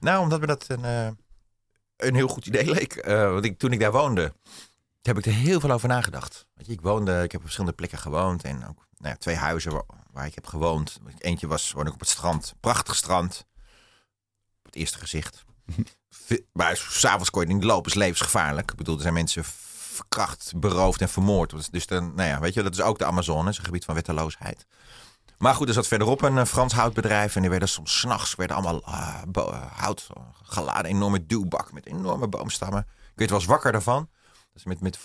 [0.00, 1.08] Nou, omdat me dat een, eh,
[1.96, 2.96] een heel goed idee leek.
[2.96, 4.32] Eh, want ik, toen ik daar woonde,
[5.02, 6.46] heb ik er heel veel over nagedacht.
[6.54, 8.44] Weet je, ik woonde, ik heb op verschillende plekken gewoond.
[8.44, 10.98] En ook nou ja, twee huizen waar, waar ik heb gewoond.
[11.18, 12.54] Eentje was, woonde ik op het strand.
[12.60, 13.46] Prachtig strand.
[14.58, 15.44] Op het eerste gezicht.
[16.52, 18.70] Maar s'avonds kon je niet lopen, is levensgevaarlijk.
[18.70, 19.44] Ik bedoel, er zijn mensen
[19.92, 21.50] verkracht, beroofd en vermoord.
[21.50, 23.84] Dus- Dus dan, nou ja, weet je, dat is ook de Amazone, is een gebied
[23.84, 24.66] van wetteloosheid.
[25.38, 27.34] Maar goed, er zat verderop een eh, Frans houtbedrijf.
[27.36, 28.82] En die werden soms s'nachts allemaal
[29.28, 30.84] bo- eh, hout eh, geladen.
[30.90, 32.86] Enorme duwbak met enorme boomstammen.
[32.96, 34.08] Ik weet wel eens wakker daarvan.
[34.32, 34.96] Dat is met, met.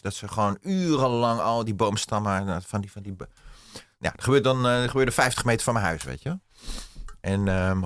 [0.00, 2.48] Dat ze gewoon urenlang al die boomstammen.
[2.48, 3.16] eh, Van die, van die,
[3.98, 6.38] ja, dat gebeurde dan eh, gebeurde 50 meter van mijn huis, weet je.
[7.20, 7.84] En, ehm,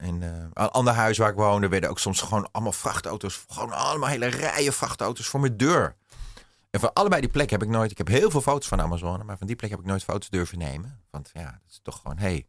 [0.00, 3.44] En eh, een ander huis waar ik woonde, werden ook soms gewoon allemaal vrachtauto's.
[3.48, 5.96] Gewoon allemaal hele rijen vrachtauto's voor mijn deur.
[6.70, 7.90] En van allebei die plekken heb ik nooit.
[7.90, 10.30] Ik heb heel veel foto's van Amazone, maar van die plek heb ik nooit foto's
[10.30, 11.00] durven nemen.
[11.10, 12.46] Want ja, dat is toch gewoon, hé, hey,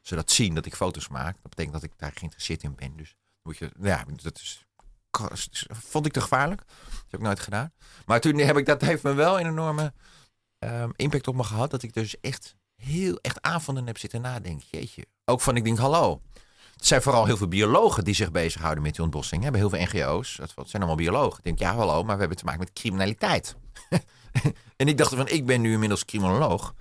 [0.00, 2.96] ze dat zien dat ik foto's maak, dat betekent dat ik daar geïnteresseerd in ben.
[2.96, 4.66] Dus moet je, ja, dat is,
[5.68, 6.60] vond ik te gevaarlijk.
[6.66, 7.72] Dat heb ik nooit gedaan.
[8.06, 9.92] Maar toen heb ik, dat heeft me wel een enorme
[10.58, 11.70] um, impact op me gehad.
[11.70, 14.66] Dat ik dus echt heel, echt avonden heb zitten nadenken.
[14.70, 15.06] Jeetje.
[15.24, 16.22] Ook van, ik denk, hallo.
[16.84, 19.42] Het zijn vooral heel veel biologen die zich bezighouden met die ontbossing.
[19.42, 20.36] Hebben heel veel NGO's.
[20.36, 21.38] Dat zijn allemaal biologen.
[21.38, 23.56] Ik denk, ja, hallo, maar we hebben te maken met criminaliteit.
[24.76, 26.74] en ik dacht van, ik ben nu inmiddels criminoloog.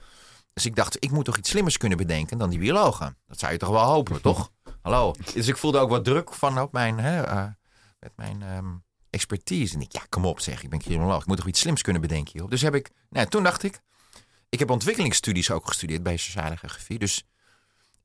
[0.53, 3.17] Dus ik dacht, ik moet toch iets slimmers kunnen bedenken dan die biologen.
[3.27, 4.51] Dat zou je toch wel hopen, toch?
[4.81, 5.15] Hallo.
[5.33, 7.45] Dus ik voelde ook wat druk van op mijn, hè, uh,
[7.99, 9.75] met mijn um, expertise.
[9.75, 11.21] En ik, ja, kom op zeg, ik ben criminoloog.
[11.21, 12.51] Ik moet toch iets slims kunnen bedenken hierop.
[12.51, 13.79] Dus heb ik, nou, toen dacht ik,
[14.49, 16.99] ik heb ontwikkelingsstudies ook gestudeerd bij sociale geografie.
[16.99, 17.23] Dus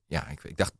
[0.05, 0.73] ja, ik, ik dacht,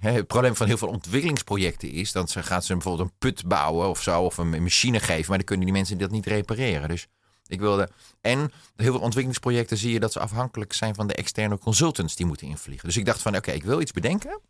[0.00, 3.88] het, probleem van heel veel ontwikkelingsprojecten is dat ze gaan ze bijvoorbeeld een put bouwen
[3.88, 6.88] of zo, of een machine geven, maar dan kunnen die mensen dat niet repareren.
[6.88, 7.06] Dus
[7.46, 7.88] ik wilde.
[8.20, 8.38] En
[8.76, 12.46] heel veel ontwikkelingsprojecten zie je dat ze afhankelijk zijn van de externe consultants die moeten
[12.46, 12.86] invliegen.
[12.86, 14.40] Dus ik dacht van oké, ik wil iets bedenken.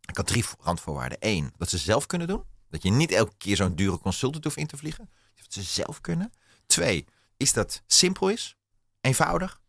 [0.00, 1.18] Ik had drie randvoorwaarden.
[1.20, 2.44] Eén, dat ze zelf kunnen doen.
[2.68, 5.10] Dat je niet elke keer zo'n dure consultant hoeft in te vliegen.
[5.34, 6.32] Dat ze zelf kunnen.
[6.66, 8.56] Twee, is dat simpel is,
[9.00, 9.60] eenvoudig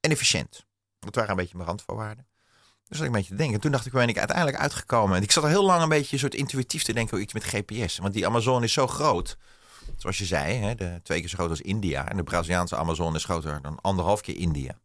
[0.00, 0.66] en efficiënt.
[0.98, 2.26] Dat waren een beetje mijn randvoorwaarden.
[2.94, 3.60] Dus ik een beetje te denken.
[3.60, 5.16] Toen dacht ik, ben ik uiteindelijk uitgekomen.
[5.16, 7.44] En ik zat al heel lang een beetje soort intuïtief te denken over iets met
[7.44, 7.98] GPS.
[7.98, 9.36] Want die Amazon is zo groot.
[9.96, 12.08] Zoals je zei, hè, de, twee keer zo groot als India.
[12.08, 14.78] En de Braziliaanse Amazon is groter dan anderhalf keer India.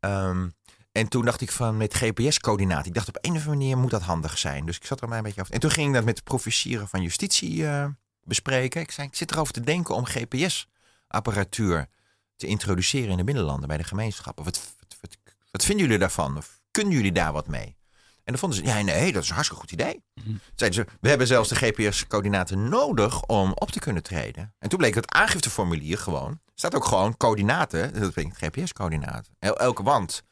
[0.00, 0.48] Ehm,
[0.92, 2.86] en toen dacht ik van met GPS-coördinaten.
[2.86, 4.66] Ik dacht op een of andere manier moet dat handig zijn.
[4.66, 5.54] Dus ik zat er maar een beetje over.
[5.54, 7.86] En toen ging ik dat met de professieren van justitie uh,
[8.24, 8.80] bespreken.
[8.80, 11.88] Ik zei, ik zit erover te denken om GPS-apparatuur
[12.36, 14.44] te introduceren in de binnenlanden bij de gemeenschappen.
[14.44, 15.16] Wat, wat,
[15.50, 16.36] wat, vinden jullie daarvan?
[16.36, 17.78] Of kunnen jullie daar wat mee?
[18.24, 20.02] En dan vonden ze, ja nee, dat is een hartstikke goed idee.
[20.14, 20.36] Mhm.
[20.54, 24.54] Zeiden ze, we hebben zelfs de GPS-coördinaten nodig om op te kunnen treden.
[24.58, 29.34] En toen bleek het aangifteformulier gewoon, staat ook gewoon coördinaten, dat betekent GPS-coördinaten.
[29.38, 30.22] elke wand.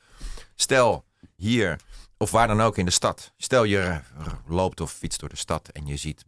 [0.55, 1.05] Stel
[1.37, 1.81] hier,
[2.17, 3.33] of waar dan ook in de stad.
[3.37, 4.01] Stel je
[4.47, 6.25] loopt of fietst door de stad en je ziet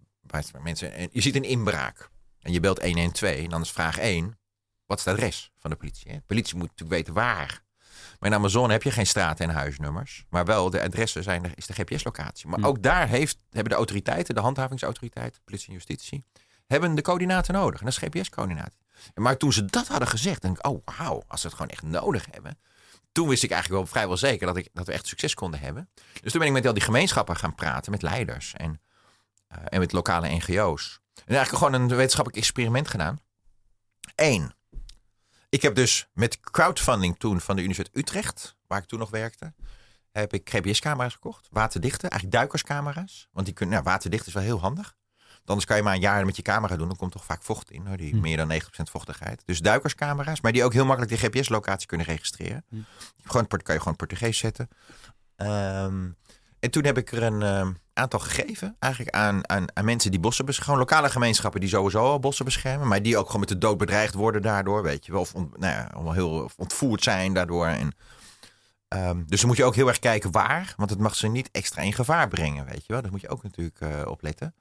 [0.62, 2.10] mensen, en je ziet een inbraak.
[2.40, 4.38] En je belt 112 en dan is vraag 1,
[4.86, 6.12] wat is het adres van de politie?
[6.12, 7.62] De politie moet natuurlijk weten waar
[8.20, 10.24] maar in Amazon heb je geen straten en huisnummers.
[10.28, 12.48] Maar wel de adressen zijn er, is de GPS-locatie.
[12.48, 12.64] Maar hm.
[12.64, 16.24] ook daar heeft, hebben de autoriteiten, de handhavingsautoriteiten, politie en justitie,
[16.66, 17.80] hebben de coördinaten nodig.
[17.80, 18.78] En dat is GPS-coördinaten.
[19.14, 21.82] Maar toen ze dat hadden gezegd, denk ik, oh wauw, als ze het gewoon echt
[21.82, 22.58] nodig hebben.
[23.12, 25.90] Toen wist ik eigenlijk wel vrijwel zeker dat, ik, dat we echt succes konden hebben.
[26.20, 28.80] Dus toen ben ik met al die gemeenschappen gaan praten, met leiders en,
[29.52, 31.00] uh, en met lokale NGO's.
[31.14, 33.20] En eigenlijk gewoon een wetenschappelijk experiment gedaan.
[34.14, 34.52] Eén,
[35.50, 39.54] ik heb dus met crowdfunding toen van de Universiteit Utrecht, waar ik toen nog werkte,
[40.10, 41.48] heb ik GPS-camera's gekocht.
[41.50, 43.28] Waterdichte, eigenlijk duikerscamera's.
[43.32, 44.98] Want die kunnen, nou, waterdicht is wel heel handig.
[45.44, 46.88] Anders kan je maar een jaar met je camera doen.
[46.88, 47.86] Dan komt toch vaak vocht in.
[47.86, 48.20] Hoor, die hm.
[48.20, 48.56] meer dan 90%
[48.90, 49.42] vochtigheid.
[49.44, 50.40] Dus duikerscamera's.
[50.40, 52.64] Maar die ook heel makkelijk de GPS-locatie kunnen registreren.
[52.68, 52.76] Hm.
[53.24, 54.68] Gewoon, kan je gewoon Portugees zetten.
[55.36, 56.16] Um,
[56.58, 57.68] en toen heb ik er een uh,
[58.00, 58.76] aantal gegeven.
[58.78, 60.74] Eigenlijk aan, aan, aan mensen die bossen beschermen.
[60.74, 62.88] Gewoon lokale gemeenschappen die sowieso al bossen beschermen.
[62.88, 64.82] Maar die ook gewoon met de dood bedreigd worden daardoor.
[64.82, 65.20] Weet je wel.
[65.20, 67.66] Of nou ja, allemaal heel ontvoerd zijn daardoor.
[67.66, 67.94] En,
[68.88, 70.74] um, dus dan moet je ook heel erg kijken waar.
[70.76, 72.64] Want het mag ze niet extra in gevaar brengen.
[72.64, 73.02] Weet je wel.
[73.02, 74.54] Dat moet je ook natuurlijk uh, opletten.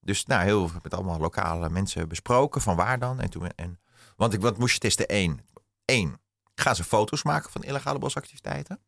[0.00, 2.60] Dus nou, heel met allemaal lokale mensen besproken.
[2.60, 3.20] Van waar dan?
[3.20, 3.80] En toen, en,
[4.16, 5.06] want ik, wat moest je testen?
[5.08, 5.40] Eén.
[5.84, 6.20] Eén.
[6.54, 8.80] Gaan ze foto's maken van illegale bosactiviteiten?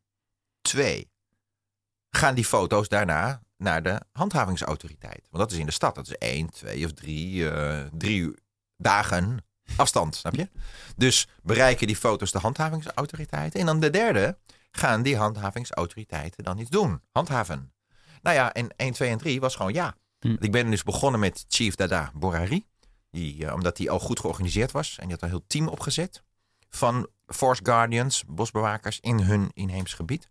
[0.61, 1.13] Twee
[2.15, 5.27] gaan die foto's daarna naar de handhavingsautoriteit.
[5.29, 5.95] Want dat is in de stad.
[5.95, 8.33] Dat is één, twee of drie, uh, drie
[8.77, 10.49] dagen afstand, snap je?
[10.95, 13.59] Dus bereiken die foto's de handhavingsautoriteiten.
[13.59, 14.37] En dan de derde,
[14.71, 17.01] gaan die handhavingsautoriteiten dan iets doen?
[17.11, 17.73] Handhaven.
[18.21, 19.95] Nou ja, en 1, 2 en 3 was gewoon ja.
[20.19, 20.35] Hm.
[20.39, 22.65] Ik ben dus begonnen met Chief Dada Borari.
[23.11, 24.97] Die, uh, omdat hij al goed georganiseerd was.
[24.97, 26.23] En die had een heel team opgezet.
[26.69, 30.29] Van Force Guardians, bosbewakers in hun inheems gebied.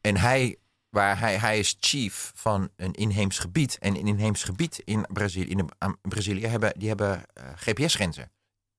[0.00, 0.56] En hij
[0.94, 3.78] Waar hij, hij is chief van een inheems gebied.
[3.78, 5.70] En een inheems gebied in Brazilië, in
[6.02, 8.32] Brazilië hebben, die hebben uh, GPS-grenzen.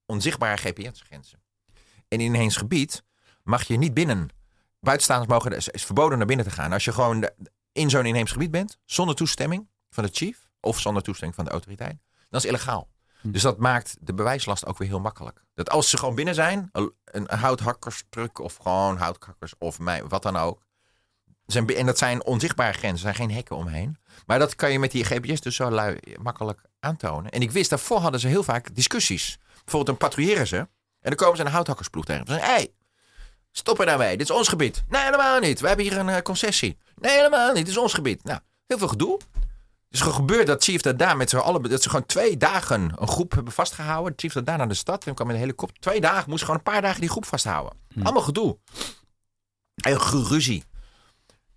[0.05, 1.41] Onzichtbare GPS-grenzen.
[1.73, 1.75] En
[2.07, 3.03] in een inheems gebied
[3.43, 4.29] mag je niet binnen.
[4.79, 6.71] Buitenstaanders mogen, is, is verboden naar binnen te gaan.
[6.71, 7.29] Als je gewoon
[7.71, 11.51] in zo'n inheems gebied bent, zonder toestemming van de chief of zonder toestemming van de
[11.51, 11.97] autoriteit,
[12.29, 12.89] dan is het illegaal.
[13.21, 13.31] Hm.
[13.31, 15.43] Dus dat maakt de bewijslast ook weer heel makkelijk.
[15.53, 16.69] Dat als ze gewoon binnen zijn,
[17.03, 20.64] een houthakkerstruck of gewoon houthakkers of mij, wat dan ook,
[21.45, 23.97] zijn, en dat zijn onzichtbare grenzen, er zijn geen hekken omheen.
[24.25, 27.31] Maar dat kan je met die GPS dus zo lui, makkelijk aantonen.
[27.31, 29.37] En ik wist, daarvoor hadden ze heel vaak discussies.
[29.47, 30.57] Bijvoorbeeld dan patrouilleren ze.
[30.57, 30.67] En
[31.11, 32.25] dan komen ze een houthakkersploeg tegen.
[32.25, 32.71] Ze zeggen, hé, hey,
[33.51, 34.17] stop er daarmee.
[34.17, 34.83] Dit is ons gebied.
[34.87, 35.59] Nee, helemaal niet.
[35.59, 36.77] We hebben hier een uh, concessie.
[36.95, 37.65] Nee, helemaal niet.
[37.65, 38.23] Dit is ons gebied.
[38.23, 39.13] Nou, Heel veel gedoe.
[39.13, 41.69] Het is gewoon gebeurd dat Chief dat daar met z'n allen...
[41.69, 44.13] dat ze gewoon twee dagen een groep hebben vastgehouden.
[44.15, 45.79] Chief dat daar naar de stad en kwam met een helikopter.
[45.81, 47.77] Twee dagen, moest gewoon een paar dagen die groep vasthouden.
[48.03, 48.57] Allemaal gedoe.
[49.75, 50.63] En geruzie.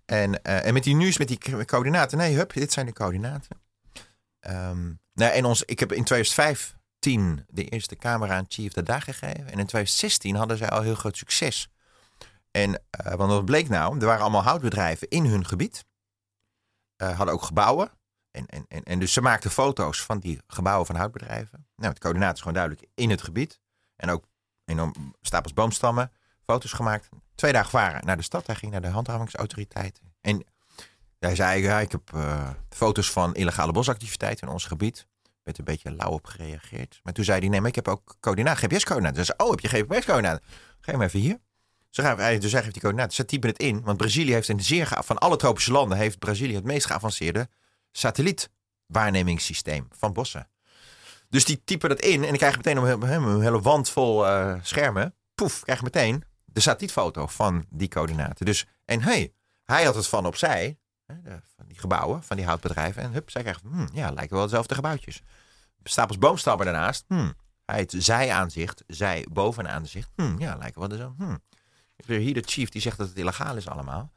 [0.09, 2.17] En, eh, en met die nieuws, met die coördinaten.
[2.17, 3.61] Nee, hup, dit zijn de coördinaten.
[4.39, 9.45] Ehm, nou, en ons, ik heb in 2015 de eerste camera aan Chief Dada gegeven.
[9.45, 11.69] En in 2016 hadden zij al heel groot succes.
[12.51, 13.99] En eh, want wat bleek nou?
[13.99, 15.85] Er waren allemaal houtbedrijven in hun gebied.
[16.95, 17.91] Eh, hadden ook gebouwen.
[18.31, 21.67] En, en, en, en dus ze maakten foto's van die gebouwen van houtbedrijven.
[21.75, 23.59] Nou, de coördinaten is gewoon duidelijk in het gebied.
[23.95, 24.25] En ook
[24.65, 26.11] enorm stapels boomstammen.
[26.49, 27.09] Foto's gemaakt.
[27.35, 28.45] Twee dagen varen naar de stad.
[28.45, 30.03] Hij ging naar de handhavingsautoriteiten.
[30.21, 30.45] En
[31.19, 35.07] hij zei, ja, ik heb eh, foto's van illegale bosactiviteiten in ons gebied.
[35.43, 36.99] Werd een beetje lauw op gereageerd.
[37.03, 39.17] Maar toen zei hij, nee, maar ik heb ook coördinaten, GPS-coördinaten.
[39.17, 40.43] Dus oh, heb je GPS-coördinaten?
[40.79, 41.39] Geef hem even hier.
[41.91, 43.15] Gaan we, dus hij die coördinaten.
[43.15, 46.55] Ze typen het in, want Brazilië heeft een zeer van alle tropische landen heeft Brazilië
[46.55, 47.47] het meest geavanceerde
[47.91, 50.49] satellietwaarnemingssysteem van bossen.
[51.29, 55.13] Dus die typen dat in en dan krijg meteen een, hele- wand vol eh, schermen.
[55.35, 58.45] Poef, krijg meteen de satellietfoto van die coördinaten.
[58.45, 59.33] Dus, en hey,
[59.63, 63.01] hij had het van opzij, hè, de- van die gebouwen, van die houtbedrijven.
[63.01, 65.21] En hup, zij krijgt, hmm, ja, lijken wel dezelfde gebouwtjes.
[65.83, 67.33] Stapels boomstammen daarnaast, hmm,
[67.65, 70.09] hij het zij-aanzicht, zij bovenaanzicht.
[70.15, 71.23] Hmm, ja, lijken wel dezelfde.
[71.23, 71.39] Hmm.
[72.05, 74.11] Hier de chief die zegt dat het illegaal is allemaal.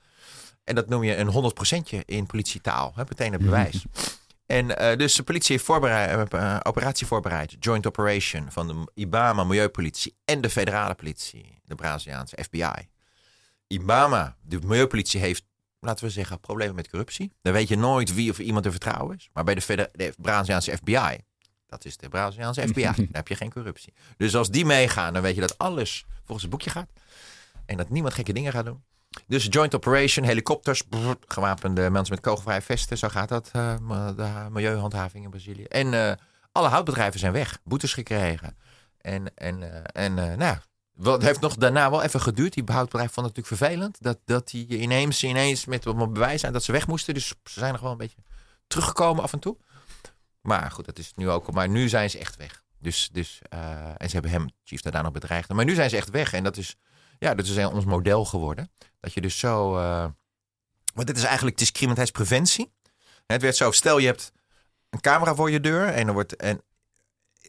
[0.64, 2.92] En dat noem je een 100%je in politietaal.
[2.94, 3.84] Hè, meteen het bewijs.
[4.52, 7.56] En eh, dus de politie heeft voorbereid, eh, operatie voorbereid.
[7.58, 11.60] Joint operation van de IBAMA, Milieupolitie en de federale politie.
[11.64, 12.88] De Braziliaanse FBI.
[13.66, 15.44] IBAMA, de Milieupolitie, heeft,
[15.80, 17.32] laten we zeggen, problemen met corruptie.
[17.42, 19.28] Dan weet je nooit wie of iemand te vertrouwen is.
[19.32, 21.18] Maar bij de, de Braziliaanse FBI,
[21.66, 23.92] dat is de Braziliaanse FBI, daar heb je geen corruptie.
[24.16, 26.90] Dus als die meegaan, dan weet je dat alles volgens het boekje gaat.
[27.66, 28.82] En dat niemand gekke dingen gaat doen.
[29.26, 30.82] Dus joint operation, helikopters,
[31.26, 32.98] gewapende mensen met kogelvrije vesten.
[32.98, 33.76] Zo gaat dat, eh,
[34.16, 35.64] de milieuhandhaving in Brazilië.
[35.64, 36.12] En eh,
[36.52, 38.56] alle houtbedrijven zijn weg, boetes gekregen.
[38.98, 40.56] En, en, eh, en nou,
[41.02, 42.52] het heeft nog daarna wel even geduurd.
[42.52, 43.96] Die houtbedrijf vond het natuurlijk vervelend.
[44.00, 47.14] Dat, dat die ineens, ineens met een bewijs zijn dat ze weg moesten.
[47.14, 48.22] Dus ze zijn nog wel een beetje
[48.66, 49.56] teruggekomen af en toe.
[50.40, 51.52] Maar goed, dat is nu ook.
[51.52, 52.62] Maar nu zijn ze echt weg.
[52.78, 53.40] Dus, dus,
[53.96, 55.48] en ze hebben hem, Chief, daarna nog bedreigd.
[55.48, 56.32] Maar nu zijn ze echt weg.
[56.32, 56.76] En dat is,
[57.22, 58.70] ja, dat is ons model geworden.
[59.00, 59.76] Dat je dus zo.
[59.76, 60.06] eh,
[60.94, 62.72] want dit is eigenlijk het is criminaliteitspreventie.
[63.26, 64.32] Het werd zo, stel je hebt
[64.90, 66.36] een camera voor je deur en er wordt.
[66.36, 66.62] En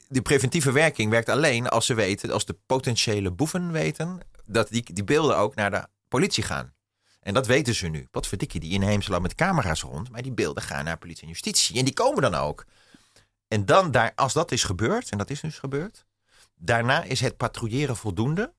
[0.08, 4.94] de preventieve werking werkt alleen als ze weten, als de potentiële boeven weten, dat die,
[4.94, 6.74] die beelden ook naar de politie gaan.
[7.20, 8.08] En dat weten ze nu.
[8.12, 11.30] Wat verdikkie, die inheemse land met camera's rond, maar die beelden gaan naar politie en
[11.30, 11.78] justitie.
[11.78, 12.66] En die komen dan ook.
[13.48, 16.06] En dan, daar, als dat is gebeurd, en dat is dus gebeurd,
[16.56, 18.54] daarna is het patrouilleren voldoende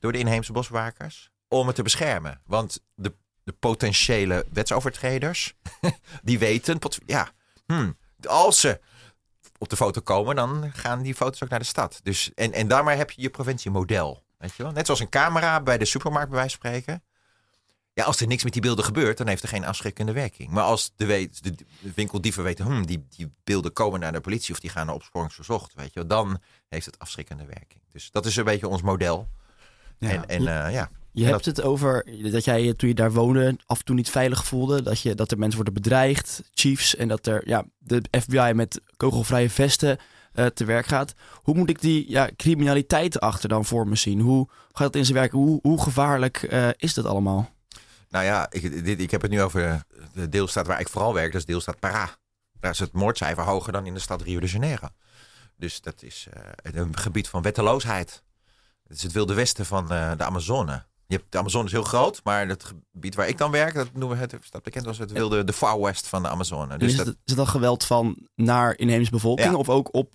[0.00, 2.40] door de inheemse bosbewakers om het te beschermen.
[2.46, 5.54] Want de, de potentiële wetsovertreders,
[6.22, 7.30] die weten, ja,
[7.66, 8.80] hmm, als ze
[9.58, 12.00] op de foto komen, dan gaan die foto's ook naar de stad.
[12.02, 14.22] Dus, en, en daarmee heb je je preventiemodel.
[14.38, 14.72] Weet je wel?
[14.72, 17.02] Net zoals een camera bij de supermarkt, bij wijze van spreken.
[17.92, 20.50] Ja, als er niks met die beelden gebeurt, dan heeft er geen afschrikkende werking.
[20.50, 21.54] Maar als de, weet, de
[21.94, 25.74] winkeldieven weten, hmm, die, die beelden komen naar de politie of die gaan naar opsporingsverzocht,
[25.74, 27.82] weet je wel, dan heeft het afschrikkende werking.
[27.92, 29.28] Dus dat is een beetje ons model.
[29.98, 30.10] Ja.
[30.10, 33.78] En, en eh, ja, Je hebt het over dat jij toen je daar woonde af
[33.78, 34.82] en toe niet veilig voelde.
[34.82, 36.96] Dat, je, dat er mensen worden bedreigd, chiefs.
[36.96, 39.98] En dat er ja, de FBI met kogelvrije vesten
[40.32, 41.14] eh, te werk gaat.
[41.42, 44.20] Hoe moet ik die ja, criminaliteit achter dan voor me zien?
[44.20, 45.32] Hoe gaat het in zijn werk?
[45.32, 47.50] Hoe, hoe gevaarlijk eh, is dat allemaal?
[48.08, 49.82] Nou ja, ik, dit, ik heb het nu over
[50.12, 51.32] de deelstaat waar ik vooral werk.
[51.32, 52.18] Dat is deelstaat Pará.
[52.60, 54.88] Daar is het moordcijfer hoger dan in de stad Rio de Janeiro.
[55.56, 58.22] Dus dat is eh, een gebied van wetteloosheid.
[58.88, 60.86] Het is het wilde westen van eh, de Amazone.
[61.06, 63.92] Je hebt, de Amazone is heel groot, maar het gebied waar ik dan werk, dat
[63.92, 66.78] noemen we het, staat bekend als het wilde, de far west van de Amazone.
[66.78, 69.56] Dus is, dat, het, is dan geweld van naar inheemse bevolking Ja.
[69.56, 70.14] of ook op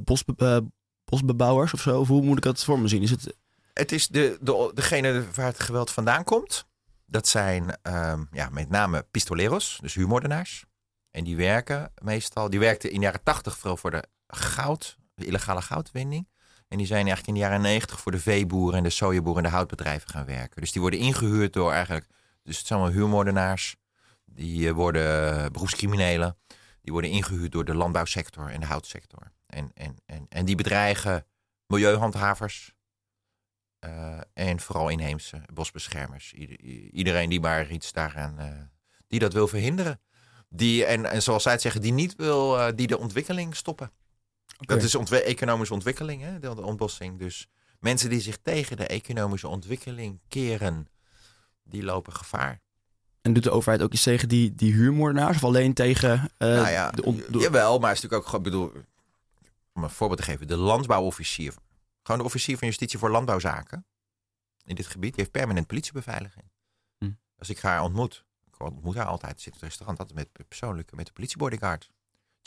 [0.00, 0.58] bosbe- eh,
[1.04, 2.00] bosbebouwers of zo?
[2.00, 3.02] Of hoe moet ik dat voor me zien?
[3.02, 3.36] Is het,
[3.72, 6.66] Het is de, de, degene waar het geweld vandaan komt.
[7.06, 10.64] Dat zijn ehm, ja, met name pistoleros, dus huurmoordenaars.
[11.10, 15.24] En die werken meestal, die werkten in de jaren tachtig vooral voor de goud, de
[15.24, 16.28] illegale goudwinning.
[16.68, 19.50] En die zijn eigenlijk in de jaren negentig voor de veeboeren en de sojaboeren en
[19.50, 20.60] de houtbedrijven gaan werken.
[20.60, 22.06] Dus die worden ingehuurd door eigenlijk,
[22.42, 23.76] dus het zijn wel huurmoordenaars.
[24.24, 26.36] Die eh, worden beroepscriminelen.
[26.82, 29.32] Die worden ingehuurd door de landbouwsector en de houtsector.
[29.46, 31.26] En, en, en, en die bedreigen
[31.66, 32.72] milieuhandhavers,
[33.78, 36.32] eh, en vooral inheemse bosbeschermers.
[36.90, 38.46] Iedereen die maar iets daaraan, eh,
[39.06, 40.00] die dat wil verhinderen.
[40.48, 43.90] Die, en, en zoals zij het zeggen, die niet wil, eh, die de ontwikkeling stoppen.
[44.56, 47.18] Dat is ontwe- economische ontwikkeling, hè, de, ontbossing.
[47.18, 47.48] Dus
[47.80, 50.88] mensen die zich tegen de economische ontwikkeling keren,
[51.62, 52.60] die lopen gevaar.
[53.20, 55.36] En doet de overheid ook iets tegen die, die huurmoordenaars?
[55.36, 58.52] Of alleen tegen eh, Nou ja, de Jawel, maar het is natuurlijk ook gewoon, ik
[58.52, 58.72] bedoel,
[59.72, 61.54] om een voorbeeld te geven, de landbouwofficier,
[62.02, 63.86] gewoon de officier van justitie voor landbouwzaken
[64.64, 66.50] in dit gebied, die heeft permanent politiebeveiliging.
[66.98, 67.10] Hm.
[67.38, 70.96] Als ik haar ontmoet, ik ontmoet haar altijd, zit in het restaurant altijd met persoonlijke,
[70.96, 71.90] met de politiebodyguard.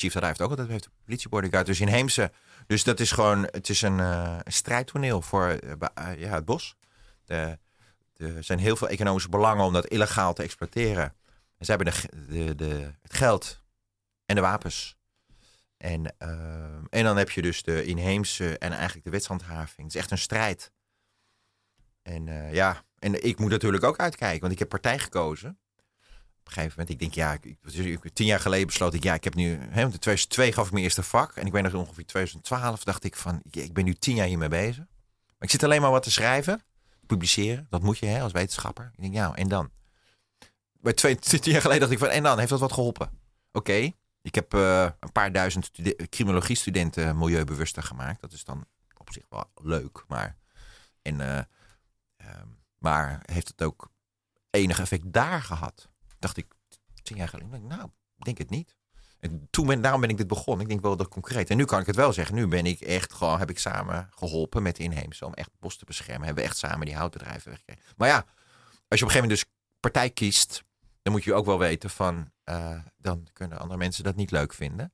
[0.01, 2.31] Chief Tada heeft ook altijd heeft politiebodyguard, dus inheemse.
[2.67, 6.75] Dus dat is gewoon, het is een, eh, strijdtoneel voor eh, eh, ja, het bos.
[7.25, 7.57] Er
[8.39, 11.03] zijn heel veel economische belangen om dat illegaal te exploiteren.
[11.57, 11.93] En ze hebben
[12.27, 13.63] de, de, het geld
[14.25, 14.95] en de wapens.
[15.77, 16.15] En,
[16.89, 19.87] en dan heb je dus de inheemse en eigenlijk de wetshandhaving.
[19.87, 20.71] Het is echt een strijd.
[22.01, 25.59] En ja, en ik moet natuurlijk ook uitkijken, want ik heb partij gekozen.
[26.41, 29.23] Op een gegeven moment, ik denk, ja, ik, tien jaar geleden besloot ik, ja, ik
[29.23, 31.35] heb nu, hè, in 2002 gaf ik mijn eerste vak.
[31.35, 34.49] En ik ben nog ongeveer 2012, dacht ik van, ik, ben nu tien jaar hiermee
[34.49, 34.77] bezig.
[34.77, 36.63] Maar ik zit alleen maar wat te schrijven,
[37.05, 37.67] publiceren.
[37.69, 38.91] Dat moet je hè, als wetenschapper.
[38.95, 39.69] Ik denk, ja, en dan?
[40.73, 42.37] Bij twee, tien jaar geleden dacht ik van, en dan?
[42.37, 43.09] Heeft dat wat geholpen?
[43.51, 48.21] Oké, ik heb eh, een paar duizend stude- criminologie-studenten milieubewuster gemaakt.
[48.21, 48.65] Dat is dan
[48.97, 50.37] op zich wel leuk, maar...
[51.01, 51.43] En, eh,
[52.17, 53.91] ehm, maar heeft het ook
[54.49, 55.90] enig effect daar gehad?
[56.21, 56.45] Dacht ik
[57.03, 57.53] tien jaar geleden.
[57.53, 58.75] ik, Nou, ik denk het niet.
[59.19, 60.61] En toen ben, daarom ben ik dit begonnen.
[60.61, 61.49] Ik denk wel dat concreet.
[61.49, 62.35] En nu kan ik het wel zeggen.
[62.35, 65.77] Nu ben ik echt gewoon, heb ik samen geholpen met de inheemse om echt bos
[65.77, 66.25] te beschermen.
[66.25, 67.83] Hebben we echt samen die houtbedrijven weggekregen.
[67.97, 69.45] Maar ja, als je op een gegeven moment dus
[69.79, 70.63] partij kiest,
[71.01, 74.53] dan moet je ook wel weten van, eh, dan kunnen andere mensen dat niet leuk
[74.53, 74.93] vinden.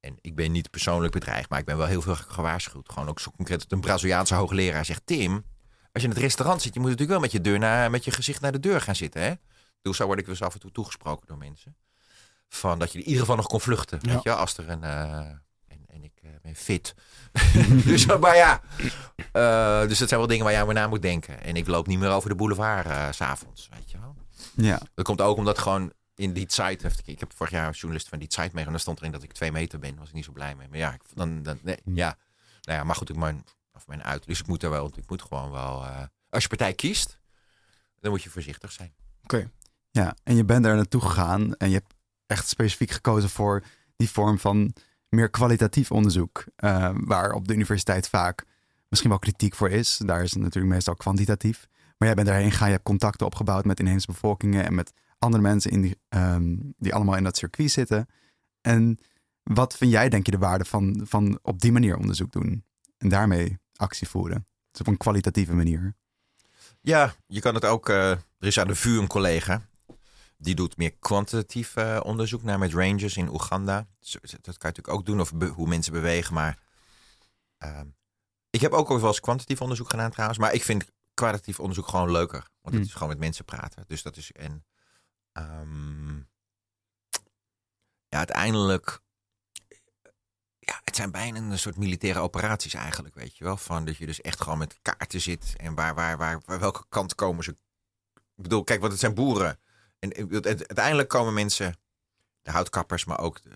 [0.00, 2.92] En ik ben niet persoonlijk bedreigd, maar ik ben wel heel veel gewaarschuwd.
[2.92, 5.44] Gewoon ook zo concreet dat een Braziliaanse hoogleraar zegt, Tim,
[5.92, 8.04] als je in het restaurant zit, je moet natuurlijk wel met je, deur naar, met
[8.04, 9.22] je gezicht naar de deur gaan zitten.
[9.22, 9.32] Hè?
[9.86, 11.76] Dus zo word ik dus af en toe toegesproken door mensen.
[12.48, 13.98] Van dat je in ieder geval nog kon vluchten.
[14.02, 14.12] Ja.
[14.12, 14.84] Weet je, als er een.
[14.84, 15.18] eh,
[15.66, 16.94] en, en ik eh, ben fit.
[17.84, 18.62] dus, maar ja.
[19.32, 21.42] eh, dus dat zijn wel dingen waar je over na moet denken.
[21.42, 23.68] En ik loop niet meer over de boulevard s s'avonds.
[23.72, 24.16] Weet je wel.
[24.54, 26.78] Ja, Dat komt ook omdat gewoon in die site.
[26.86, 28.72] heeft- Ik heb vorig jaar een journalist van die site meegenomen.
[28.72, 29.96] Daar stond erin dat ik twee meter ben.
[29.98, 30.68] was ik niet zo blij mee.
[30.68, 31.96] Maar ja, ik, dan, dan, nee, Hm.
[31.96, 32.16] ja.
[32.62, 34.26] Nou ja, maar goed, ik mijn, of mijn uit.
[34.26, 34.90] Dus ik moet er wel.
[34.96, 35.86] Ik moet gewoon wel.
[36.30, 37.18] als je partij kiest,
[38.00, 38.94] dan moet je voorzichtig zijn.
[40.02, 40.16] Ja.
[40.22, 41.94] En je bent daar naartoe gegaan en je hebt
[42.26, 43.62] echt specifiek gekozen voor
[43.96, 44.72] die vorm van
[45.08, 46.44] meer kwalitatief onderzoek.
[46.56, 48.44] eh, waar op de universiteit vaak
[48.88, 50.00] misschien wel kritiek voor is.
[50.04, 51.66] Daar is het natuurlijk meestal kwantitatief.
[51.98, 55.42] Maar jij bent daarheen gegaan, je hebt contacten opgebouwd met inheemse bevolkingen en met andere
[55.42, 58.06] mensen in die, ehm, die allemaal in dat circuit zitten.
[58.60, 58.98] En
[59.42, 62.64] wat vind jij, denk je, de waarde van, van op die manier onderzoek doen
[62.98, 64.46] en daarmee actie voeren?
[64.70, 65.94] Dus op een kwalitatieve manier.
[66.80, 67.88] Ja, je kan het ook.
[67.88, 69.62] eh, er is aan de VU een collega.
[70.36, 73.86] Die doet meer kwantitatief eh, onderzoek naar met rangers in Oeganda.
[74.00, 76.34] Dat kan je natuurlijk ook doen, of hoe mensen bewegen.
[76.34, 76.58] Maar
[77.58, 77.86] ehm,
[78.50, 80.38] ik heb ook wel eens kwantitatief onderzoek gedaan trouwens.
[80.38, 82.38] Maar ik vind kwalitatief onderzoek gewoon leuker.
[82.40, 82.82] Want het Hmm.
[82.84, 83.84] is gewoon met mensen praten.
[83.86, 84.32] Dus dat is.
[84.32, 84.64] En
[85.32, 86.16] ehm,
[88.08, 89.00] ja, uiteindelijk.
[90.58, 93.56] Ja, het zijn bijna een soort militaire operaties eigenlijk, weet je wel.
[93.56, 95.54] Van dat je dus echt gewoon met kaarten zit.
[95.56, 97.50] En waar, waar, waar, waar welke kant komen ze.
[98.14, 99.58] Ik bedoel, kijk, want het zijn boeren.
[100.12, 101.76] En uiteindelijk komen mensen,
[102.42, 103.50] de houtkappers, maar ook de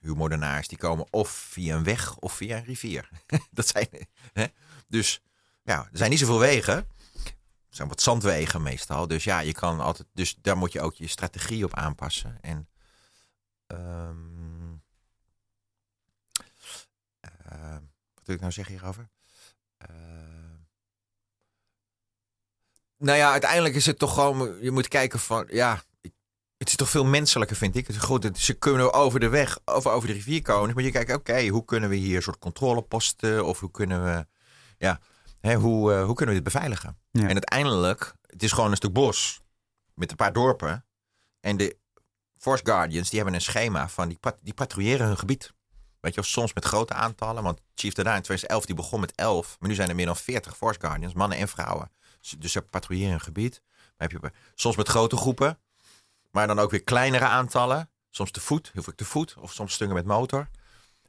[0.00, 3.08] huurmoordenaars, die komen of via een weg of via een rivier.
[3.50, 3.88] dat zijn,
[4.32, 4.46] hè?
[4.88, 5.22] Dus
[5.62, 6.74] ja, er zijn niet zoveel wegen.
[6.74, 9.06] Er zijn wat zandwegen meestal.
[9.06, 10.08] Dus ja, je kan altijd.
[10.12, 12.38] Dus daar moet je ook je strategie op aanpassen.
[12.40, 12.68] En.
[13.66, 14.72] ehm,
[17.20, 17.76] eh,
[18.14, 19.08] wat wil ik nou zeggen hierover?
[19.76, 19.88] Eh,
[22.96, 24.62] nou ja, uiteindelijk is het toch gewoon.
[24.62, 25.46] Je moet kijken van.
[25.50, 25.82] Ja,
[26.72, 27.94] is toch veel menselijker, vind ik.
[27.96, 30.74] Goed, ze kunnen over de weg, over, over de rivier komen.
[30.74, 33.44] Maar je kijkt, oké, hoe kunnen we hier een soort controleposten.
[33.44, 34.26] Of hoe kunnen we.
[34.78, 35.00] Ja,
[35.40, 36.98] hè, hoe, eh, hoe kunnen we dit beveiligen?
[37.10, 37.22] Ja.
[37.22, 39.40] En uiteindelijk, het is gewoon een stuk bos.
[39.94, 40.84] Met een paar dorpen.
[41.40, 41.76] En de
[42.38, 44.08] Force Guardians, die hebben een schema van.
[44.08, 45.52] Die, pat- die patrouilleren hun gebied.
[46.00, 47.42] Weet je, of soms met grote aantallen.
[47.42, 49.56] Want Chief Dada in 2011 die begon met 11.
[49.60, 51.90] Maar nu zijn er meer dan 40 Force Guardians, mannen en vrouwen.
[52.20, 53.62] Dus- Dus ze patrouilleren een gebied.
[53.96, 55.58] Maar heb je soms met grote groepen.
[56.32, 57.90] Maar dan ook weer kleinere aantallen.
[58.10, 59.34] Soms te voet, heel veel te voet.
[59.38, 60.48] Of soms stukken met motor.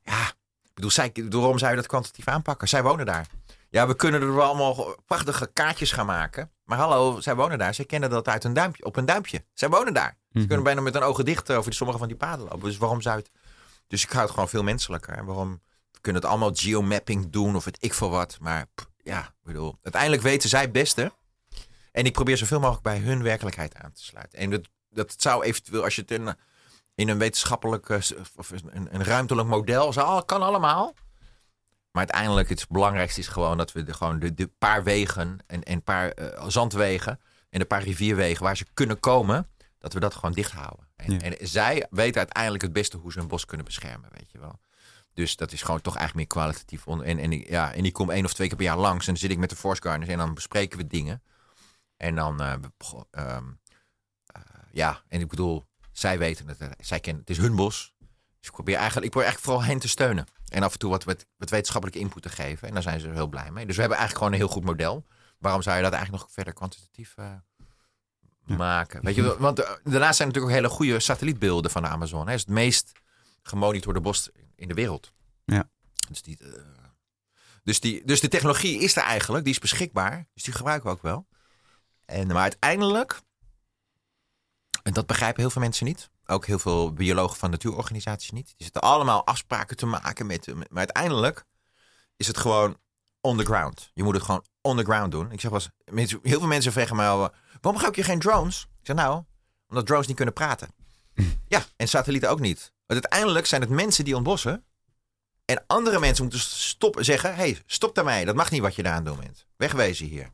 [0.03, 0.28] Ja,
[0.63, 2.67] ik bedoel, zij, waarom zou je dat kwantitatief aanpakken?
[2.67, 3.28] Zij wonen daar.
[3.69, 6.51] Ja, we kunnen er wel allemaal prachtige kaartjes gaan maken.
[6.63, 7.74] Maar hallo, zij wonen daar.
[7.74, 9.45] Zij kennen dat uit een duimpje, op een duimpje.
[9.53, 10.17] Zij wonen daar.
[10.32, 10.47] Ze Mhm.
[10.47, 12.59] kunnen bijna met een ogen dicht over die, sommige van die paden lopen.
[12.63, 13.30] Dus waarom zou het...
[13.88, 15.13] Dus ik hou het gewoon veel menselijker.
[15.17, 15.61] En waarom...
[15.91, 18.38] We kunnen het allemaal geomapping doen of het ik voor wat.
[18.41, 19.78] Maar pff, ja, ik bedoel...
[19.84, 21.13] Uiteindelijk weten zij het beste.
[21.91, 24.39] En ik probeer zoveel mogelijk bij hun werkelijkheid aan te sluiten.
[24.39, 24.61] En dat,
[24.94, 26.36] dat zou eventueel, als je het in,
[26.96, 27.98] in een wetenschappelijk eh,
[28.36, 30.94] of een, een ruimtelijk model zou, kan allemaal.
[31.91, 35.72] Maar uiteindelijk het belangrijkste is gewoon dat we de, gewoon de, de paar wegen en
[35.72, 37.20] een paar eh, zandwegen
[37.50, 39.48] en een paar rivierwegen waar ze kunnen komen,
[39.80, 40.88] dat we dat gewoon dicht houden.
[40.96, 41.20] En, Ja.
[41.22, 44.60] en zij weten uiteindelijk het beste hoe ze een bos kunnen beschermen, weet je wel.
[45.14, 46.88] Dus dat is gewoon toch eigenlijk meer kwalitatief.
[46.88, 49.06] En, en, ik- ja, en die kom één of twee keer per jaar langs.
[49.08, 51.24] En dan zit ik met de Forest Gardens en dan bespreken we dingen.
[51.98, 52.62] En dan, eh, ehm,
[53.12, 53.38] eh,
[54.74, 56.57] ja, en ik bedoel, zij weten het.
[56.59, 57.30] eh, Zij kennen het.
[57.32, 57.93] is hun bos.
[58.39, 60.26] Dus ik probeer eigenlijk, ik probeer eigenlijk vooral hen te steunen.
[60.49, 62.67] En af en toe wat, wat, wat wetenschappelijke input te geven.
[62.67, 63.65] En daar zijn ze heel blij mee.
[63.65, 65.05] Dus we hebben eigenlijk gewoon een heel goed model.
[65.38, 67.26] Waarom zou je dat eigenlijk nog verder kwantitatief eh,
[68.45, 68.55] Ja.
[68.55, 69.03] maken?
[69.03, 72.26] Weet je, want eh, daarnaast zijn natuurlijk ook hele goede satellietbeelden van de Amazon.
[72.28, 72.91] Het is het meest
[73.41, 75.13] gemonitorde bos in de wereld.
[75.45, 75.69] Ja.
[76.09, 76.38] Dus, die,
[77.63, 80.28] dus, die, dus de technologie is er eigenlijk, die is beschikbaar.
[80.34, 81.28] Dus die gebruiken we ook wel.
[82.05, 83.21] En, maar uiteindelijk,
[84.84, 86.10] en dat begrijpen heel veel mensen niet.
[86.26, 88.48] Ook heel veel biologen van natuurorganisaties niet.
[88.48, 90.48] Die zitten allemaal afspraken te maken met.
[90.56, 91.46] Maar uiteindelijk
[92.16, 92.78] is het gewoon
[93.22, 93.92] on the ground.
[93.94, 95.32] Je moet het gewoon on the ground doen.
[95.32, 98.68] Ik zeg wel eens, heel veel mensen vragen mij al, waarom gebruik je geen drones?
[98.80, 99.24] Ik zeg nou,
[99.68, 100.70] omdat drones niet kunnen praten.
[101.48, 102.74] Ja, en satellieten ook niet.
[102.86, 104.66] Want uiteindelijk zijn het mensen die ontbossen.
[105.46, 108.26] En andere mensen moeten stoppen, zeggen: hey, stop daarmee.
[108.26, 109.46] Dat mag niet wat je daar aan doen bent.
[109.58, 110.32] Wegwezen hier.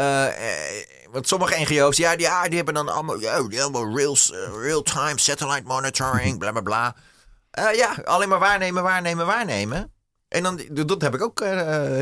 [0.00, 4.16] Eh, eh, want sommige NGO's, ja, die, ja, die hebben dan allemaal, ja, allemaal real,
[4.32, 6.94] eh, real-time satellite monitoring, bla bla bla.
[7.72, 9.92] Ja, alleen maar waarnemen, waarnemen, waarnemen.
[10.28, 11.38] En dan, dat heb ik ook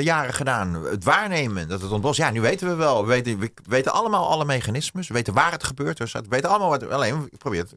[0.00, 0.84] jaren gedaan.
[0.84, 2.16] Het waarnemen, dat het ontbos.
[2.16, 3.02] Ja, nu weten we wel.
[3.02, 5.08] We weten, we weten allemaal alle mechanismes.
[5.08, 5.96] We weten waar het gebeurt.
[5.96, 6.90] Dus we weten allemaal wat.
[6.90, 7.74] Alleen, ik probeer het.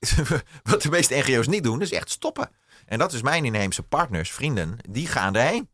[0.70, 2.50] wat de meeste NGO's niet doen, is echt stoppen.
[2.86, 4.76] En dat is mijn inheemse partners, vrienden.
[4.88, 5.68] Die gaan erheen.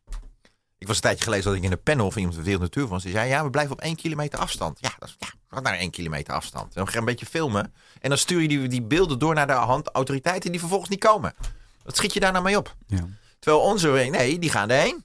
[0.79, 2.61] Ik was een tijdje geleden dat ik in een panel van iemand van de Wereld
[2.69, 3.03] Natuurfonds.
[3.03, 4.77] Die zei, ja, we blijven op één kilometer afstand.
[4.81, 6.73] Ja, dat is, ja naar één kilometer afstand.
[6.73, 7.73] Dan ga je een beetje filmen.
[8.01, 10.99] En dan stuur je die, die beelden door naar de hand autoriteiten die vervolgens niet
[10.99, 11.33] komen.
[11.83, 12.75] Wat schiet je daar nou mee op?
[12.87, 13.07] Ja.
[13.39, 15.03] Terwijl onze, nee, die gaan erheen.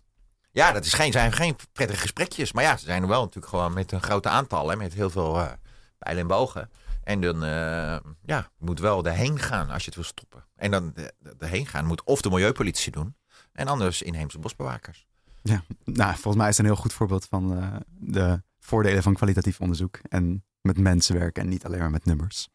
[0.53, 2.53] Ja, dat is geen, zijn geen prettige gesprekjes.
[2.53, 4.68] Maar ja, ze zijn er wel natuurlijk gewoon met een grote aantal.
[4.68, 5.53] Hè, met heel veel eh
[5.99, 6.70] pijlen en bogen.
[7.03, 10.45] En dan, eh, ja, moet wel erheen gaan als je het wil stoppen.
[10.57, 13.16] En dan de, de- erheen gaan moet of de milieupolitie doen.
[13.53, 15.07] En anders inheemse bosbewakers.
[15.49, 19.14] Ja, nou, volgens mij is het een heel goed voorbeeld van eh, de voordelen van
[19.14, 19.99] kwalitatief onderzoek.
[20.09, 22.49] En met mensen werken en niet alleen maar met nummers.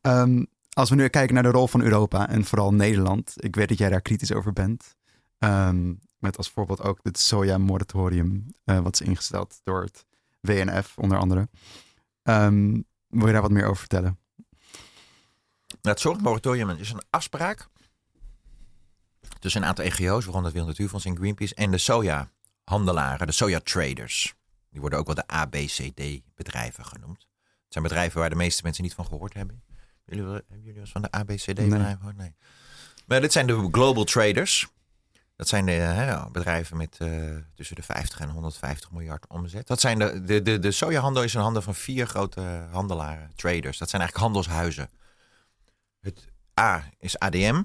[0.00, 3.32] Ehm, als we nu kijken naar de rol van Europa en vooral Nederland.
[3.36, 4.96] Ik weet dat jij daar kritisch over bent.
[5.38, 10.06] Ehm, met als voorbeeld ook het soja-moratorium, eh, wat is ingesteld door het
[10.40, 11.48] WNF onder andere.
[12.22, 14.18] Ehm, wil je daar wat meer over vertellen?
[15.66, 17.68] Nou, het zorgmoratorium is een afspraak
[19.38, 24.34] tussen een aantal NGO's, waaronder het Wereld Natuurfonds en Greenpeace, en de soja-handelaren, de soja-traders.
[24.70, 27.26] Die worden ook wel de ABCD-bedrijven genoemd.
[27.64, 29.62] Het zijn bedrijven waar de meeste mensen niet van gehoord hebben.
[30.04, 31.96] Jullie, hebben jullie wel eens van de ABCD-bedrijven Nee.
[31.96, 32.16] gehoord?
[32.16, 32.34] Nee.
[33.06, 34.68] Maar dit zijn de global traders.
[35.36, 37.08] Dat zijn de hè, bedrijven met eh,
[37.54, 39.66] tussen de 50 en 150 miljard omzet.
[39.66, 43.78] Dat zijn de, de, de, de sojahandel is in handen van vier grote handelaren, traders.
[43.78, 44.90] Dat zijn eigenlijk handelshuizen.
[46.00, 46.28] Het
[46.60, 47.62] A is ADM.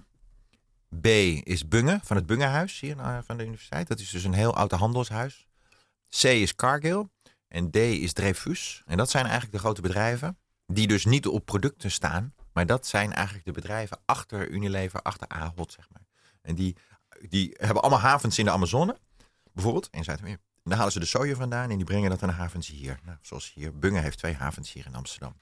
[1.01, 1.05] B
[1.43, 3.87] is Bunge, van het Bungehuis hier eh, van de universiteit.
[3.87, 5.47] Dat is dus een heel oud handelshuis.
[6.09, 7.07] C is Cargill.
[7.47, 8.83] En D is Dreyfus.
[8.85, 10.37] En dat zijn eigenlijk de grote bedrijven.
[10.65, 12.33] Die dus niet op producten staan.
[12.53, 16.05] Maar dat zijn eigenlijk de bedrijven achter Unilever, achter Ahold, zeg maar.
[16.41, 16.75] En die,
[17.29, 18.97] die hebben allemaal havens in de Amazone.
[19.53, 20.43] Bijvoorbeeld in Zuid-Amerika.
[20.63, 22.99] Daar halen ze de soja vandaan en die brengen dat naar havens hier.
[23.03, 23.79] Nou, zoals hier.
[23.79, 25.35] Bunge heeft twee havens hier in Amsterdam.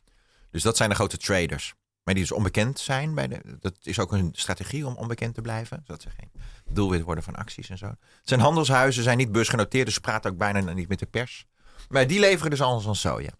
[0.50, 1.74] Dus dat zijn de grote traders.
[2.04, 3.16] Maar die dus onbekend zijn.
[3.16, 5.84] Bij de, dat is ook een strategie om onbekend te blijven.
[5.86, 6.32] Zodat ze geen
[6.70, 7.86] doelwit worden van acties en zo.
[7.86, 9.86] Het zijn handelshuizen, zijn niet beursgenoteerd.
[9.86, 11.46] Dus ze praten ook bijna niet met de pers.
[11.90, 13.32] Maar die leveren dus al zo'n soja.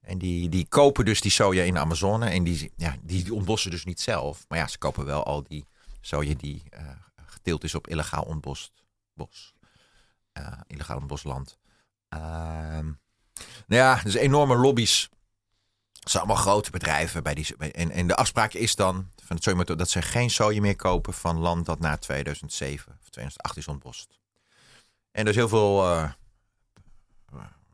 [0.00, 2.26] En die, die kopen dus die soja in de Amazone.
[2.26, 4.44] En die, ja, die, ontbossen dus niet zelf.
[4.48, 5.66] Maar ja, ze kopen wel al die
[6.00, 6.88] soja die eh,
[7.26, 8.72] geteeld is op illegaal ontbost
[9.14, 9.54] bos.
[10.32, 11.58] Eh, illegaal ontbost land.
[12.08, 12.84] Ehm,
[13.66, 15.08] nou ja, dus enorme lobby's.
[16.00, 17.22] Het zijn allemaal grote bedrijven.
[17.22, 20.60] Bij die, en, en de afspraak is dan van het sojamotor dat ze geen soja
[20.60, 24.18] meer kopen van land dat na 2007 of 2008 is ontbost.
[25.12, 26.10] En er is heel veel eh,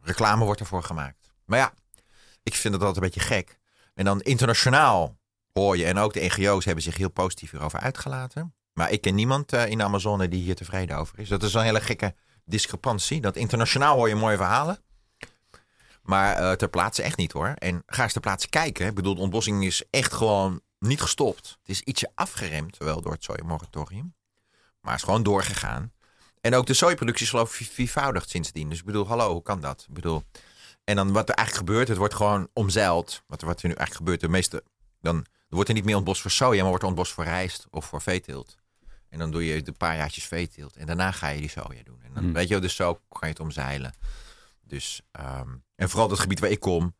[0.02, 1.32] reclame wordt ervoor gemaakt.
[1.44, 1.72] Maar ja,
[2.42, 3.58] ik vind het altijd een beetje gek.
[3.94, 5.16] En dan internationaal
[5.52, 8.54] hoor je, en ook de NGO's hebben zich heel positief hierover uitgelaten.
[8.72, 11.28] Maar ik ken niemand eh, in de Amazone die hier tevreden over is.
[11.28, 12.14] Dat is een hele gekke
[12.44, 13.20] discrepantie.
[13.20, 14.78] Dat internationaal hoor je mooie verhalen.
[16.06, 17.54] Maar eh, ter plaatse echt niet hoor.
[17.58, 18.86] En ga eens ter plaatse kijken.
[18.86, 21.48] Ik bedoel, de ontbossing is echt gewoon niet gestopt.
[21.60, 24.14] Het is ietsje afgeremd, wel door het sojamoratorium.
[24.80, 25.92] Maar het is gewoon doorgegaan.
[26.40, 28.68] En ook de sojaproductie is geloof ik viervoudigd sindsdien.
[28.68, 29.84] Dus ik bedoel, hallo, hoe kan dat?
[29.88, 30.22] Ik bedoel,
[30.84, 33.22] en dan wat er eigenlijk gebeurt, het wordt gewoon omzeild.
[33.26, 34.62] Wat er, wat er nu eigenlijk gebeurt, de meeste,
[35.00, 37.66] dan er wordt er niet meer ontbost voor soja, maar wordt er ontbost voor rijst
[37.70, 38.56] of voor veeteelt.
[39.08, 40.76] En dan doe je een paar jaartjes veeteelt.
[40.76, 42.00] En daarna ga je die soja doen.
[42.02, 42.32] En dan Hmm.
[42.32, 43.94] weet je, dus zo kan je het omzeilen.
[44.66, 46.94] Dus, ehm, en vooral dat gebied waar ik kom,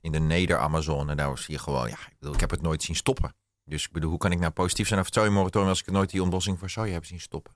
[0.00, 2.96] in de Neder-Amazone, daar zie je gewoon, ja, ik, bedoel, ik heb het nooit zien
[2.96, 3.34] stoppen.
[3.64, 6.10] Dus ik bedoel, hoe kan ik nou positief zijn over het sojamoratorium als ik nooit
[6.10, 7.54] die ontbossing voor soja heb zien stoppen?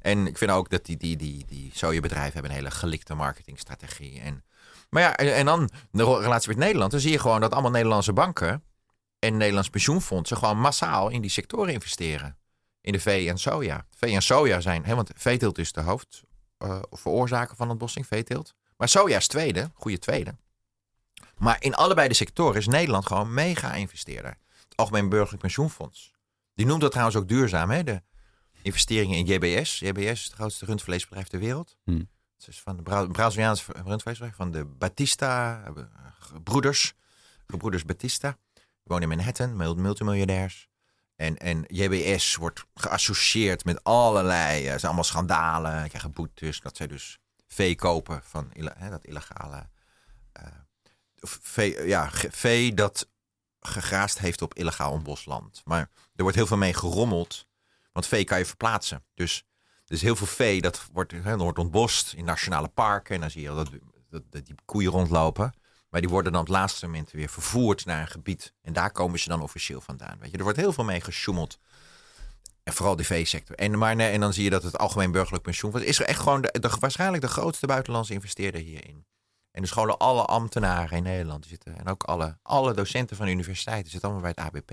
[0.00, 4.20] En ik vind ook dat die, die, die, die sojabedrijven hebben een hele gelikte marketingstrategie.
[4.20, 4.44] En,
[4.90, 6.90] maar ja, en, dan de relatie met Nederland.
[6.90, 8.64] Dan zie je gewoon dat allemaal Nederlandse banken
[9.18, 12.36] en Nederlands pensioenfondsen gewoon massaal in die sectoren investeren.
[12.80, 13.86] In de vee en soja.
[13.96, 18.54] Vee en soja zijn, hè, want veeteelt is de hoofdveroorzaker van ontbossing, veeteelt.
[18.78, 20.36] Maar soja is tweede, goede tweede.
[21.36, 24.38] Maar in allebei de sectoren is Nederland gewoon mega investeerder.
[24.62, 26.12] Het Algemeen Burgerlijk Pensioenfonds.
[26.54, 27.84] Die noemt dat trouwens ook duurzaam, hè?
[27.84, 28.02] De
[28.62, 29.78] investeringen in JBS.
[29.78, 31.76] JBS is het grootste rundvleesbedrijf ter wereld.
[31.84, 32.08] Hmm.
[32.36, 35.82] Het is van de Bra Braziliaanse rundvleesbedrijf, van de Batista eh,
[36.44, 36.94] broeders.
[37.46, 38.38] Gebroeders Batista.
[38.54, 40.68] Die wonen in Manhattan, mul- multimiljonairs.
[41.16, 46.86] En, en JBS wordt geassocieerd met allerlei, uh, zijn allemaal schandalen, krijgen boetes, dat zij
[46.86, 47.18] dus
[47.48, 49.68] vee kopen van hè, dat illegale
[50.32, 50.44] eh,
[51.20, 53.08] of vee, ja, ge- vee dat
[53.60, 55.62] gegraast heeft op illegaal ontbosland.
[55.64, 57.46] Maar er wordt heel veel mee gerommeld,
[57.92, 59.04] want vee kan je verplaatsen.
[59.14, 59.44] Dus
[59.86, 63.14] is heel veel vee dat wordt, hè, wordt ontbost in nationale parken.
[63.14, 63.70] En dan zie je dat,
[64.10, 65.54] dat, dat die koeien rondlopen.
[65.90, 68.54] Maar die worden dan op het laatste moment weer vervoerd naar een gebied.
[68.62, 70.18] En daar komen ze dan officieel vandaan.
[70.18, 71.58] Weet je, er wordt heel veel mee gesjoemeld.
[72.68, 73.56] En vooral de veesector.
[73.56, 76.20] En, maar, nee, en dan zie je dat het Algemeen Burgerlijk Pensioenfonds is er echt
[76.20, 79.06] gewoon de, de- waarschijnlijk de grootste buitenlandse investeerder hierin.
[79.50, 81.78] En dus gewoon alle ambtenaren in Nederland zitten.
[81.78, 84.70] En ook alle, alle docenten van de universiteiten zitten allemaal bij het ABP.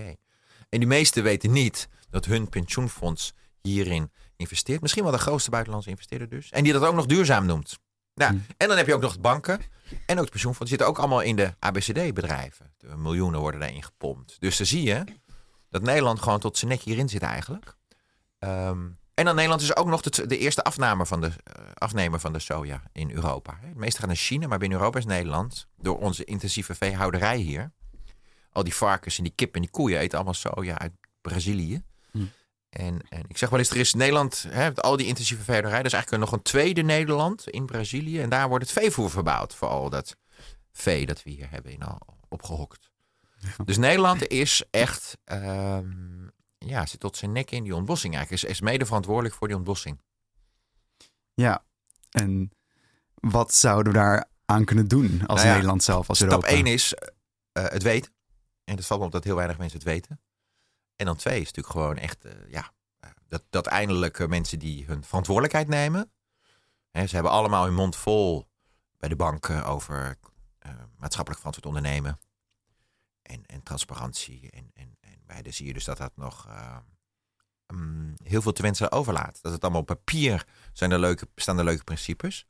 [0.69, 4.81] En die meesten weten niet dat hun pensioenfonds hierin investeert.
[4.81, 6.49] Misschien wel de grootste buitenlandse investeerder dus.
[6.49, 7.79] En die dat ook nog duurzaam noemt.
[8.13, 8.45] Nou, Hmm.
[8.57, 9.59] En dan heb je ook nog de banken
[10.05, 10.57] en ook het pensioenfonds.
[10.59, 12.73] Die zitten ook allemaal in de ABCD-bedrijven.
[12.77, 14.35] De miljoenen worden daarin gepompt.
[14.39, 15.03] Dus dan zie je
[15.69, 17.75] dat Nederland gewoon tot zijn nek hierin zit eigenlijk.
[18.45, 22.19] Ehm, en dan Nederland is ook nog de, de eerste afname van de, eh, afnemer
[22.19, 23.57] van de soja in Europa.
[23.61, 27.71] Het meeste gaat naar China, maar binnen Europa is Nederland, door onze intensieve veehouderij hier,
[28.51, 30.91] al die varkens en die kip en die koeien eten allemaal soja uit
[31.21, 31.83] Brazilië.
[32.11, 32.25] Hm.
[32.69, 35.85] En, en ik zeg wel eens, er is Nederland, hè, al die intensieve veehouderij, er
[35.85, 38.21] is eigenlijk nog een tweede Nederland in Brazilië.
[38.21, 40.15] En daar wordt het veevoer verbouwd voor al dat
[40.71, 42.91] vee dat we hier hebben in al opgehokt.
[43.65, 46.27] Dus Nederland is echt, ehm,
[46.67, 48.43] ja, zit tot zijn nek in die ontbossing eigenlijk.
[48.43, 50.01] Is, is mede verantwoordelijk voor die ontbossing.
[51.33, 51.63] Ja,
[52.09, 52.51] en
[53.13, 56.47] wat zouden we daar aan kunnen doen als Nou ja, Nederland zelf, als Stap Europa?
[56.47, 56.93] 1 is
[57.51, 58.13] eh, het weten.
[58.63, 60.21] En het valt me op dat heel weinig mensen het weten.
[60.95, 64.85] En dan twee is natuurlijk gewoon echt, eh, ja, eh, dat, dat eindelijk mensen die
[64.85, 66.11] hun verantwoordelijkheid nemen.
[66.91, 68.47] Hè, ze hebben allemaal hun mond vol
[68.97, 70.17] bij de banken over
[70.97, 72.19] maatschappelijk verantwoord ondernemen.
[73.21, 74.49] En, en transparantie.
[74.51, 76.77] En, en bij de zie je dus dat dat nog eh,
[77.67, 79.39] mm, heel veel te wensen overlaat.
[79.41, 82.47] Dat het allemaal op papier zijn er leuke, staan er leuke principes.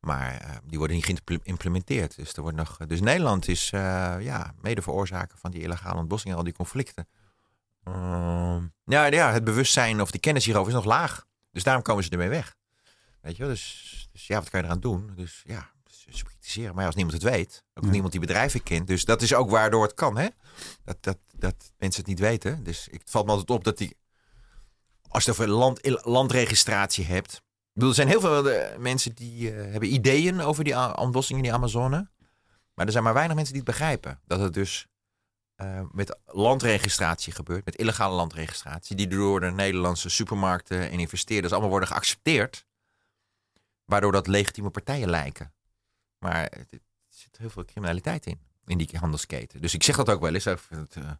[0.00, 2.16] Maar eh, die worden niet geïmplementeerd.
[2.16, 6.32] Dus, er wordt nog, dus Nederland is eh, ja, mede veroorzaker van die illegale ontbossing
[6.32, 7.08] en al die conflicten.
[7.84, 11.26] Ehm, ja, ja, het bewustzijn of de kennis hierover is nog laag.
[11.50, 12.56] Dus daarom komen ze ermee weg.
[13.20, 13.52] Weet je wel?
[13.52, 15.12] Dus, dus ja, wat kan je eraan doen?
[15.14, 15.71] Dus ja,
[16.40, 16.70] ze.
[16.74, 17.90] Maar als niemand het weet, ook Ja.
[17.90, 18.86] niemand die bedrijven kent.
[18.86, 20.28] Dus dat is ook waardoor het kan, hè?
[20.84, 22.64] Dat, dat, dat mensen het niet weten.
[22.64, 23.96] Dus ik, het valt me altijd op dat die...
[25.08, 27.32] Als je het over land, landregistratie hebt...
[27.34, 31.38] Ik bedoel, er zijn heel veel eh, mensen die eh, hebben ideeën over die ontbossing
[31.38, 32.10] in die Amazone.
[32.74, 34.20] Maar er zijn maar weinig mensen die het begrijpen.
[34.26, 34.86] Dat het dus
[35.54, 41.70] eh, met landregistratie gebeurt, met illegale landregistratie, die door de Nederlandse supermarkten en investeerders allemaal
[41.70, 42.66] worden geaccepteerd.
[43.84, 45.52] Waardoor dat legitieme partijen lijken.
[46.22, 46.66] Maar er
[47.08, 49.60] zit heel veel criminaliteit in, in die handelsketen.
[49.60, 50.46] Dus ik zeg dat ook wel eens.
[50.46, 51.10] Ik het, eh,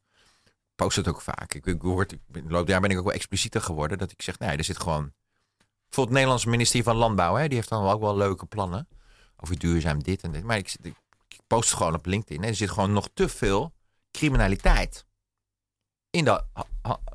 [0.75, 1.55] post het ook vaak.
[1.55, 3.99] Ik, ik, ik ben, loop jaar ben ik ook wel explicieter geworden.
[3.99, 5.13] Dat ik zeg, nee, er zit gewoon...
[5.89, 8.89] Bijvoorbeeld het Nederlandse ministerie van Landbouw, hè, die heeft dan ook wel leuke plannen.
[9.37, 10.45] Over duurzaam dit en dit.
[10.45, 10.95] Maar ik, ik,
[11.47, 12.43] post het gewoon op LinkedIn.
[12.43, 12.49] Hè.
[12.49, 13.73] Er zit gewoon nog te veel
[14.11, 15.05] criminaliteit
[16.11, 16.45] in de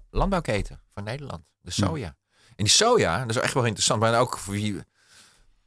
[0.10, 1.44] landbouwketen van Nederland.
[1.62, 2.16] De soja.
[2.56, 4.00] En die soja, dat is echt wel interessant.
[4.00, 4.84] Maar ook voor wie...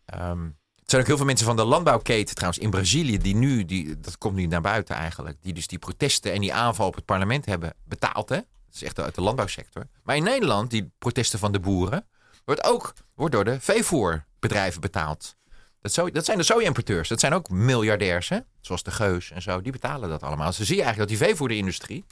[0.04, 0.48] ehm,
[0.90, 4.18] zijn ook heel veel mensen van de landbouwketen trouwens in Brazilië die nu, die, dat
[4.18, 7.46] komt nu naar buiten eigenlijk, die dus die protesten en die aanval op het parlement
[7.46, 8.28] hebben betaald.
[8.28, 8.36] Hè?
[8.36, 9.86] Dat is echt uit de landbouwsector.
[10.02, 12.06] Maar in Nederland, die protesten van de boeren,
[12.44, 15.36] wordt ook wordt door de veevoerbedrijven betaald.
[15.80, 17.08] Dat, zo, dat zijn de soja-importeurs.
[17.08, 18.38] Dat zijn ook miljardairs, hè?
[18.60, 19.60] zoals de Geus en zo.
[19.60, 20.46] Die betalen dat allemaal.
[20.46, 22.04] Dus dan zie je eigenlijk dat die veevoederindustrie,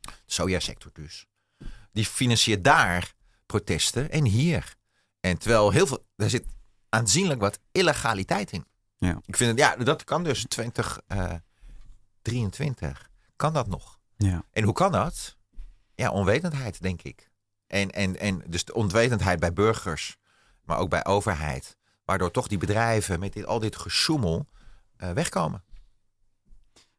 [0.00, 1.26] de sojasector dus,
[1.92, 3.12] die financiert daar
[3.46, 4.74] protesten en hier.
[5.20, 6.44] En terwijl heel veel, daar zit
[6.96, 8.64] aanzienlijk wat illegaliteit in.
[8.96, 9.20] Ja.
[9.24, 13.10] Ik vind het, ja, dat kan dus 2023.
[13.36, 13.98] kan dat nog?
[14.16, 14.44] Ja.
[14.50, 15.36] En hoe kan dat?
[15.94, 17.30] Ja, onwetendheid, denk ik.
[17.66, 20.16] En, en, en dus de onwetendheid bij burgers,
[20.64, 21.76] maar ook bij overheid.
[22.04, 24.46] Waardoor toch die bedrijven met dit, al dit gesjoemel
[24.96, 25.64] eh, wegkomen.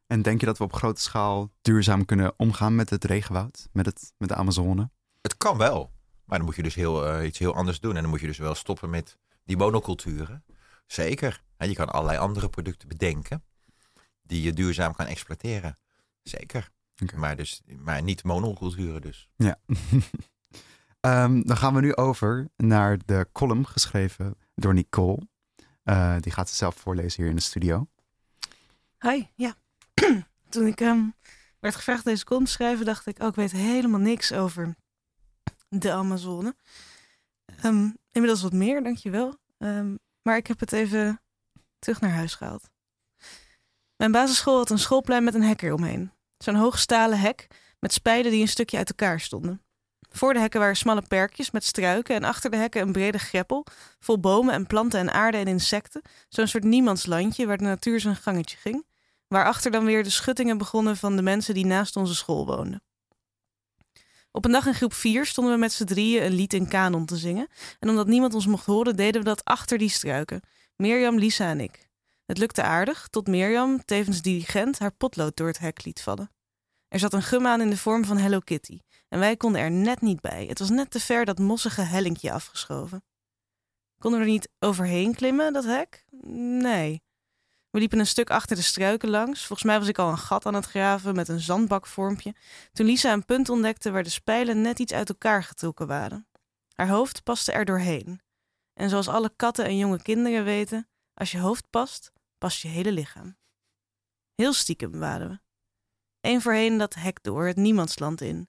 [0.06, 3.86] En denk je dat we op grote schaal duurzaam kunnen omgaan met het regenwoud, met,
[3.86, 4.90] het, met de Amazone?
[5.22, 5.92] Het kan wel.
[6.24, 7.96] Maar dan moet je dus heel, eh, iets heel anders doen.
[7.96, 9.18] En dan moet je dus wel stoppen met
[9.48, 10.44] die monoculturen.
[10.86, 11.42] Zeker.
[11.56, 13.44] En je kan allerlei andere producten bedenken
[14.22, 15.76] die je duurzaam kan exploiteren.
[16.22, 16.68] Zeker.
[17.14, 19.28] Maar, dus, maar niet monoculturen dus.
[19.36, 19.56] Ja.
[21.00, 25.28] Ehm, dan gaan we nu over naar de column geschreven door Nicole.
[25.82, 27.88] Eh, die gaat ze zelf voorlezen hier in de studio.
[28.98, 29.54] Hi, ja.
[30.48, 31.04] Toen ik ehm,
[31.60, 34.76] werd gevraagd deze column te schrijven, dacht ik, oh, ik weet helemaal niks over
[35.68, 36.54] de Amazone.
[37.62, 39.38] Ehm, inmiddels wat meer, dankjewel.
[39.58, 39.94] Ehm
[40.28, 41.20] maar ik heb het even
[41.78, 42.70] terug naar huis gehaald.
[43.96, 46.12] Mijn basisschool had een schoolplein met een hek eromheen.
[46.38, 47.46] Zo'n hoog stalen hek
[47.80, 49.62] met spijlen die een stukje uit elkaar stonden.
[50.10, 53.66] Voor de hekken waren smalle perkjes met struiken en achter de hekken een brede greppel
[54.00, 56.02] vol bomen en planten en aarde en insecten.
[56.28, 58.86] Zo'n soort niemandslandje waar de natuur zijn gangetje ging.
[59.28, 62.82] Waarachter dan weer de schuttingen begonnen van de mensen die naast onze school woonden.
[64.30, 67.06] Op een dag in groep 4 stonden we met z'n drieën een lied in kanon
[67.06, 67.48] te zingen.
[67.78, 70.40] En omdat niemand ons mocht horen, deden we dat achter die struiken.
[70.76, 71.88] Mirjam, Lisa en ik.
[72.24, 76.30] Het lukte aardig, tot Mirjam, tevens dirigent, haar potlood door het hek liet vallen.
[76.88, 78.80] Er zat een gum aan in de vorm van Hello Kitty.
[79.08, 80.46] En wij konden er net niet bij.
[80.46, 83.02] Het was net te ver dat mossige hellinkje afgeschoven.
[83.98, 86.04] Konden we er niet overheen klimmen, dat hek?
[86.60, 87.02] Nee.
[87.70, 89.46] We liepen een stuk achter de struiken langs.
[89.46, 92.34] Volgens mij was ik al een gat aan het graven met een zandbakvormpje.
[92.72, 96.26] Toen Lisa een punt ontdekte waar de spijlen net iets uit elkaar getrokken waren.
[96.74, 98.20] Haar hoofd paste er doorheen.
[98.74, 102.92] En zoals alle katten en jonge kinderen weten, als je hoofd past, past je hele
[102.92, 103.36] lichaam.
[104.34, 105.40] Heel stiekem waren we.
[106.20, 108.48] Eén voorheen dat hek door, het niemandsland in.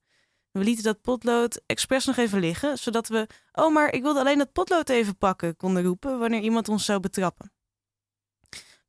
[0.52, 4.38] We lieten dat potlood expres nog even liggen, zodat we, oh maar ik wilde alleen
[4.38, 7.52] dat potlood even pakken, konden roepen wanneer iemand ons zou betrappen.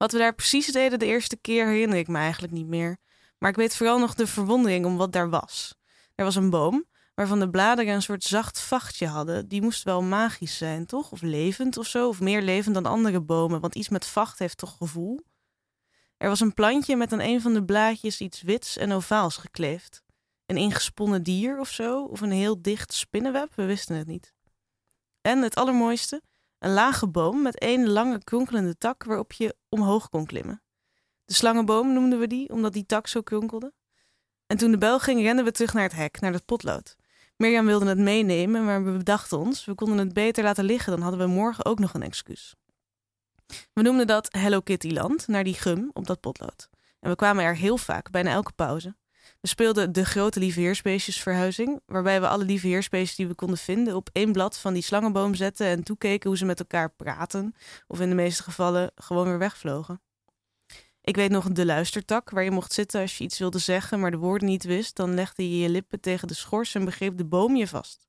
[0.01, 2.98] Wat we daar precies deden de eerste keer herinner ik me eigenlijk niet meer.
[3.38, 5.74] Maar ik weet vooral nog de verwondering om wat daar was.
[6.14, 6.84] Er was een boom
[7.14, 9.48] waarvan de bladeren een soort zacht vachtje hadden.
[9.48, 11.12] Die moest wel magisch zijn, toch?
[11.12, 12.09] Of levend of zo.
[12.09, 15.20] Of meer levend dan andere bomen, want iets met vacht heeft toch gevoel.
[16.16, 20.03] Er was een plantje met aan een van de blaadjes iets wits en ovaals gekleefd.
[20.46, 24.34] Een ingesponnen dier of zo, of een heel dicht spinnenweb, we wisten het niet.
[25.20, 26.22] En het allermooiste,
[26.61, 30.62] een lage boom met één lange kronkelende tak waarop je omhoog kon klimmen.
[31.24, 33.72] De slangenboom noemden we die, omdat die tak zo kronkelde.
[34.46, 36.96] En toen de bel ging, renden we terug naar het hek, naar het potlood.
[37.36, 41.02] Mirjam wilde het meenemen, maar we bedachten ons, we konden het beter laten liggen, dan
[41.02, 42.54] hadden we morgen ook nog een excuus.
[43.72, 46.68] We noemden dat Hello Kitty Land, naar die gum op dat potlood.
[47.00, 48.96] En we kwamen er heel vaak, bijna elke pauze.
[49.41, 54.32] We speelden de grote lieveheersbeestjesverhuizing, waarbij we alle lieveheersbeestjes die we konden vinden op één
[54.32, 57.55] blad van die slangenboom zetten en toekeken hoe ze met elkaar praten,
[57.86, 60.01] of in de meeste gevallen gewoon weer wegvlogen.
[61.03, 64.11] Ik weet nog de luistertak, waar je mocht zitten als je iets wilde zeggen, maar
[64.11, 67.26] de woorden niet wist, dan legde je je lippen tegen de schors en begreep de
[67.26, 68.09] boom je vast.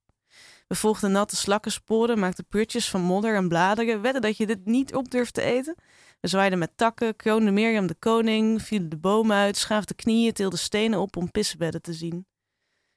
[0.68, 4.96] We volgden natte slakkensporen, maakten putjes van modder en bladeren, wedden dat je dit niet
[4.96, 5.76] op durft te eten.
[6.22, 10.60] We zwaaiden met takken, kroonden Mirjam de koning, vielen de boom uit, schaafden knieën, tilden
[10.60, 12.28] stenen op om pissebedden te zien.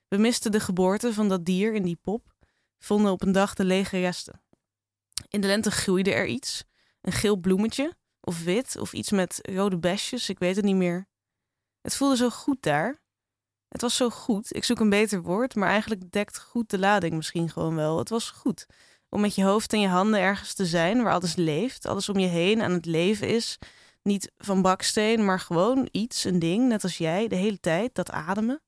[0.08, 2.34] We misten de geboorte van dat dier in die pop,
[2.78, 4.42] vonden op een dag de lege resten.
[5.28, 6.64] In de lente groeide er iets,
[7.00, 11.08] een geel bloemetje, of wit, of iets met rode besjes, ik weet het niet meer.
[11.80, 13.02] Het voelde zo goed daar.
[13.68, 17.14] Het was zo goed, ik zoek een beter woord, maar eigenlijk dekt goed de lading
[17.14, 17.98] misschien gewoon wel.
[17.98, 18.66] Het was goed
[19.14, 22.18] om met je hoofd en je handen ergens te zijn waar alles leeft, alles om
[22.18, 23.58] je heen aan het leven is.
[24.02, 28.10] Niet van baksteen, maar gewoon iets, een ding, net als jij, de hele tijd, dat
[28.10, 28.62] ademen.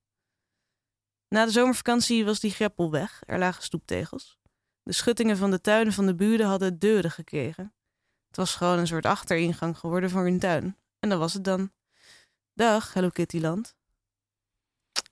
[1.28, 4.38] Na de zomervakantie was die greppel weg, er lagen stoeptegels.
[4.82, 7.74] De schuttingen van de tuinen van de buren hadden deuren gekregen.
[8.26, 10.76] Het was gewoon een soort achteringang geworden voor hun tuin.
[10.98, 11.72] En dat was het dan.
[12.54, 13.76] Dag, Hello Kittyland.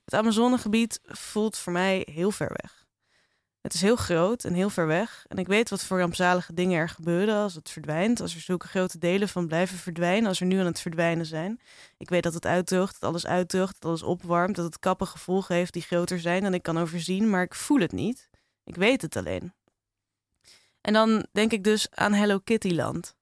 [0.04, 2.83] Het Amazonegebied voelt voor mij heel ver weg.
[3.64, 5.24] Het is heel groot en heel ver weg.
[5.28, 8.20] En ik weet wat voor rampzalige dingen er gebeuren als het verdwijnt.
[8.20, 10.28] Als er zulke grote delen van blijven verdwijnen.
[10.28, 11.60] Als er nu aan het verdwijnen zijn.
[11.98, 14.56] Ik weet dat het uitdroogt, dat alles uitdroogt, dat alles opwarmt.
[14.56, 17.30] Dat het kappen gevolgen heeft die groter zijn dan ik kan overzien.
[17.30, 18.28] Maar ik voel het niet.
[18.64, 19.54] Ik weet het alleen.
[20.80, 23.16] En dan denk ik dus aan Hello Kitty Land.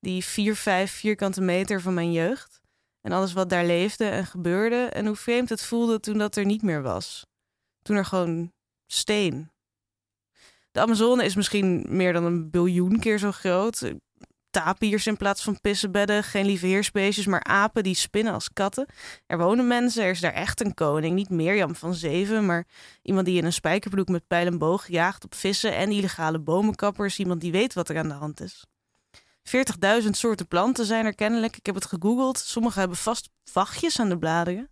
[0.00, 2.60] Die vier, vijf vierkante meter van mijn jeugd.
[3.00, 4.84] En alles wat daar leefde en gebeurde.
[4.84, 7.26] En hoe vreemd het voelde toen dat er niet meer was.
[7.82, 8.52] Toen er gewoon
[8.86, 9.50] steen,
[10.78, 13.92] de Amazone is misschien meer dan een biljoen keer zo groot.
[14.50, 18.86] Tapirs in plaats van pissenbedden, geen lieve heersbeestjes, maar apen die spinnen als katten.
[19.26, 21.14] Er wonen mensen, er is daar echt een koning.
[21.14, 22.66] Niet Mirjam van zeven, maar
[23.02, 27.18] iemand die in een spijkerbroek met pijl en boog jaagt op vissen en illegale bomenkappers.
[27.18, 28.64] Iemand die weet wat er aan de hand is.
[30.02, 31.56] 40.000 soorten planten zijn er kennelijk.
[31.56, 32.38] Ik heb het gegoogeld.
[32.38, 34.70] Sommige hebben vast vachtjes aan de bladeren.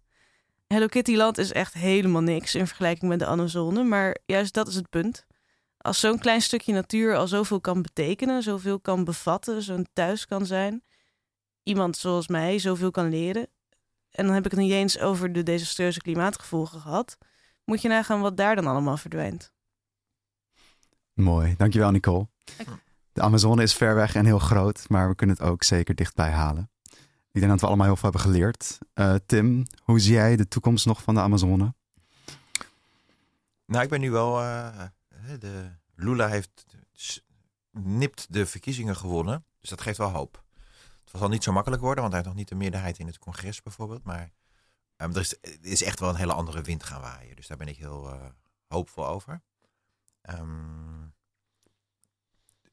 [0.66, 3.82] Hello Kitty Land is echt helemaal niks in vergelijking met de Amazone.
[3.82, 5.25] Maar juist dat is het punt.
[5.86, 10.46] Als zo'n klein stukje natuur al zoveel kan betekenen, zoveel kan bevatten, zo'n thuis kan
[10.46, 10.82] zijn,
[11.62, 13.48] iemand zoals mij zoveel kan leren.
[14.10, 17.18] En dan heb ik het niet eens over de desastreuze klimaatgevolgen gehad.
[17.64, 19.52] Moet je nagaan wat daar dan allemaal verdwijnt.
[21.12, 22.28] Mooi, dankjewel Nicole.
[23.12, 26.30] De Amazone is ver weg en heel groot, maar we kunnen het ook zeker dichtbij
[26.30, 26.70] halen.
[27.32, 28.78] Ik denk dat we allemaal heel veel hebben geleerd.
[28.92, 31.74] Eh, Tim, hoe zie jij de toekomst nog van de Amazone?
[33.66, 34.40] Nou, ik ben nu wel.
[34.40, 34.82] eh,
[35.38, 36.66] de Lula heeft
[37.70, 39.44] nipt de verkiezingen gewonnen.
[39.60, 40.44] Dus dat geeft wel hoop.
[41.04, 43.18] Het zal niet zo makkelijk worden, want hij heeft nog niet de meerderheid in het
[43.18, 44.04] congres bijvoorbeeld.
[44.04, 44.30] Maar
[44.96, 47.36] ehm, er, is, is echt wel een hele andere wind gaan waaien.
[47.36, 48.26] Dus daar ben ik heel eh,
[48.66, 49.42] hoopvol over.
[50.20, 51.06] Ehm,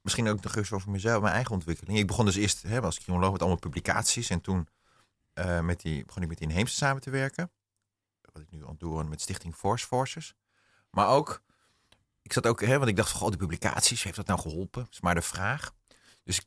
[0.01, 1.97] misschien ook nog eens over mezelf, mijn eigen ontwikkeling.
[1.97, 4.29] Ik begon dus eerst hè, als criminoloog met allemaal publicaties.
[4.29, 4.67] En toen
[5.33, 7.51] eh, met die, begon ik met die inheemse samen te werken.
[8.21, 10.35] Wat ik nu aan het doen met Stichting Force Forces.
[10.89, 11.43] Maar ook,
[12.23, 14.87] ik zat ook, hè, want ik dacht van, goh, de publicaties, heeft dat nou geholpen?
[14.91, 15.73] Is maar de vraag.
[16.23, 16.45] Dus ik,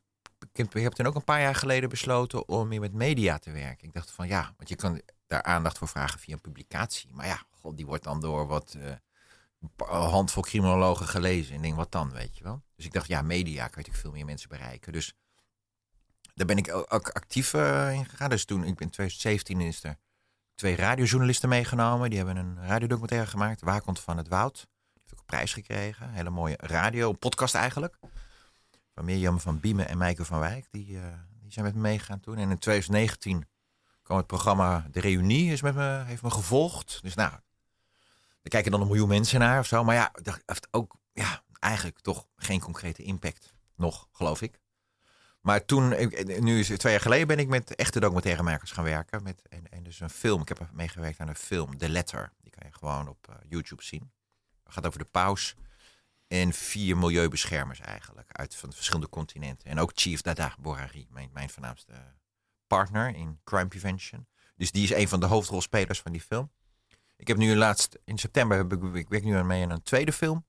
[0.52, 3.86] ik heb, toen ook een paar jaar geleden besloten om meer met media te werken.
[3.86, 7.08] Ik dacht van, ja, want je kan daar aandacht voor vragen via een publicatie.
[7.12, 11.54] Maar ja, god, die wordt dan door wat eh, handvol criminologen gelezen.
[11.54, 12.62] En denk, wat dan, weet je wel?
[12.76, 14.92] Dus ik dacht, ja, media kan natuurlijk veel meer mensen bereiken.
[14.92, 15.14] Dus
[16.34, 18.30] daar ben ik ook actief eh, in gegaan.
[18.30, 19.96] Dus toen, ik ben in 2017 is er
[20.54, 22.10] twee radiojournalisten meegenomen.
[22.10, 23.60] Die hebben een radiodocumentaire gemaakt.
[23.60, 24.66] Waar komt van het woud?
[25.06, 26.10] Heeft ook een prijs gekregen.
[26.10, 27.98] Hele mooie radio, een podcast eigenlijk.
[28.94, 30.66] Van Mirjam van Biemen en Meike van Wijk.
[30.70, 31.02] Die, eh,
[31.42, 32.36] die zijn met me meegegaan toen.
[32.36, 33.48] En in 2019
[34.02, 35.52] kwam het programma De Reunie.
[35.52, 36.98] Is met me, heeft me gevolgd.
[37.02, 37.42] Dus nou, daar
[38.42, 39.84] kijken dan een miljoen mensen naar of zo.
[39.84, 43.54] Maar ja, dat heeft ook ja, eigenlijk toch geen concrete impact.
[43.74, 44.60] Nog, geloof ik.
[45.40, 45.88] Maar toen,
[46.44, 49.22] nu is het twee jaar geleden, ben ik met echte documentairemakers gaan werken.
[49.22, 50.40] Met, en, en dus een film.
[50.40, 52.32] Ik heb meegewerkt aan een film, The Letter.
[52.42, 54.10] Die kan je gewoon op eh, YouTube zien.
[54.66, 55.54] Gaat over de paus
[56.28, 58.32] en vier milieubeschermers eigenlijk.
[58.32, 59.70] Uit van verschillende continenten.
[59.70, 61.92] En ook Chief Dada Borari, mijn, mijn voornaamste
[62.66, 64.26] partner in crime prevention.
[64.56, 66.50] Dus die is een van de hoofdrolspelers van die film.
[67.16, 69.82] Ik heb nu laatst, in september, heb ik, ik werk nu aan mee aan een
[69.82, 70.46] tweede film.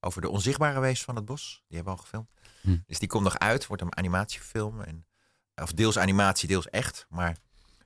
[0.00, 1.62] Over de onzichtbare wees van het bos.
[1.66, 2.30] Die hebben we al gefilmd.
[2.60, 2.78] Hm.
[2.86, 3.66] Dus die komt nog uit.
[3.66, 4.80] Wordt een animatiefilm.
[4.80, 5.06] En,
[5.54, 7.06] of deels animatie, deels echt.
[7.08, 7.36] Maar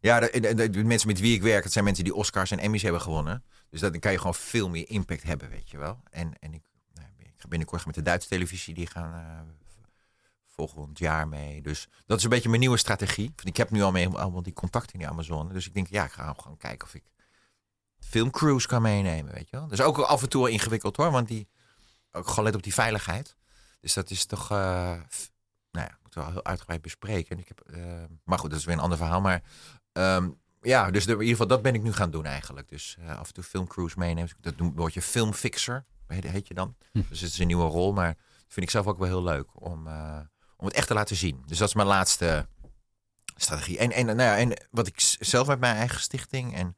[0.05, 2.83] ja, de, de- mensen met wie ik werk, dat zijn mensen die Oscars en Emmys
[2.83, 3.45] hebben gewonnen.
[3.71, 6.01] Dus dat, dan kan je gewoon veel meer impact hebben, weet je wel.
[6.11, 6.63] En, en ik,
[6.95, 9.41] nou, ik ga binnenkort met de Duitse televisie, die gaan eh,
[10.47, 11.63] volgend jaar mee.
[11.63, 13.33] Dus dat is een beetje mijn nieuwe strategie.
[13.43, 15.53] Ik heb nu al mee allemaal die contacten in die Amazone.
[15.53, 17.05] Dus ik denk, ja, ik ga gewoon kijken of ik
[17.99, 19.69] filmcrews kan meenemen, weet je wel.
[19.69, 21.49] Dat is ook af en toe ingewikkeld hoor, want die
[22.13, 23.37] ook gelet op die veiligheid.
[23.81, 24.57] Dus dat is toch, eh,
[25.71, 27.39] nou ja, moeten we wel heel uitgebreid bespreken.
[27.39, 29.21] Ik heb, eh, maar goed, dat is weer een ander verhaal.
[29.21, 29.43] Maar
[29.95, 30.31] ehm,
[30.63, 32.69] ja, dus de- in ieder geval dat ben ik nu gaan doen eigenlijk.
[32.69, 34.31] Dus eh, af en toe filmcrews meenemen.
[34.41, 36.77] Dat noem- word je filmfixer, heet, heet je dan.
[36.93, 37.01] Hm.
[37.09, 39.49] Dus het is een nieuwe rol, maar dat vind ik zelf ook wel heel leuk
[39.63, 40.19] om, eh,
[40.57, 41.43] om het echt te laten zien.
[41.47, 42.47] Dus dat is mijn laatste
[43.37, 43.79] strategie.
[43.79, 46.77] En, en, nou ja, en wat ik zelf met mijn eigen stichting en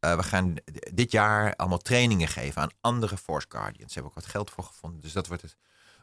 [0.00, 0.54] eh, we gaan
[0.92, 3.92] dit jaar allemaal trainingen geven aan andere Force Guardians.
[3.92, 5.00] Ze hebben ook wat geld voor gevonden.
[5.00, 5.56] Dus dat wordt het.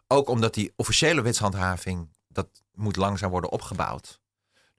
[0.08, 4.21] Ook omdat die officiële wetshandhaving, dat moet langzaam worden opgebouwd.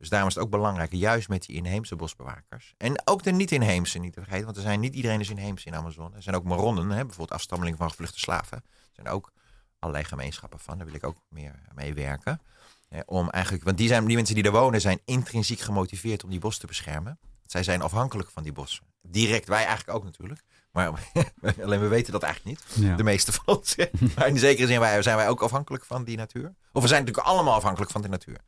[0.03, 2.75] Dus daarom is het ook belangrijk, juist met die inheemse bosbewakers.
[2.77, 5.75] En ook de niet-inheemse niet te vergeten, want er zijn niet iedereen is inheems in
[5.75, 6.15] Amazon.
[6.15, 8.57] Er zijn ook Maronnen, hè, bijvoorbeeld afstammelingen van gevluchte slaven.
[8.57, 9.33] Er zijn ook
[9.79, 12.41] allerlei gemeenschappen van, daar wil ik ook meer mee werken.
[12.89, 16.31] Hè, om eigenlijk, want die, zijn, die mensen die daar wonen zijn intrinsiek gemotiveerd om
[16.31, 17.19] die bos te beschermen.
[17.47, 18.85] Zij zijn afhankelijk van die bossen.
[19.03, 20.43] Direct, wij eigenlijk ook natuurlijk.
[20.73, 20.93] Maar
[21.65, 22.85] alleen we weten dat eigenlijk niet.
[22.85, 22.97] Ja.
[22.97, 23.77] De meeste van ons.
[24.17, 26.55] maar in zekere zin wij, zijn wij ook afhankelijk van die natuur.
[26.73, 28.39] Of we zijn natuurlijk allemaal afhankelijk van de natuur.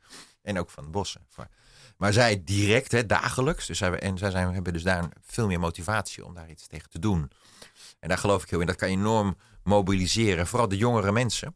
[0.45, 1.27] En ook van bossen.
[1.97, 3.65] Maar- zij direct, hè, dagelijks.
[3.67, 6.89] Dus zij, en zij zijn, hebben dus daar veel meer motivatie om daar iets tegen
[6.89, 7.31] te doen.
[7.99, 8.65] En daar geloof ik heel in.
[8.65, 10.47] Dat kan enorm mobiliseren.
[10.47, 11.53] Vooral de jongere mensen.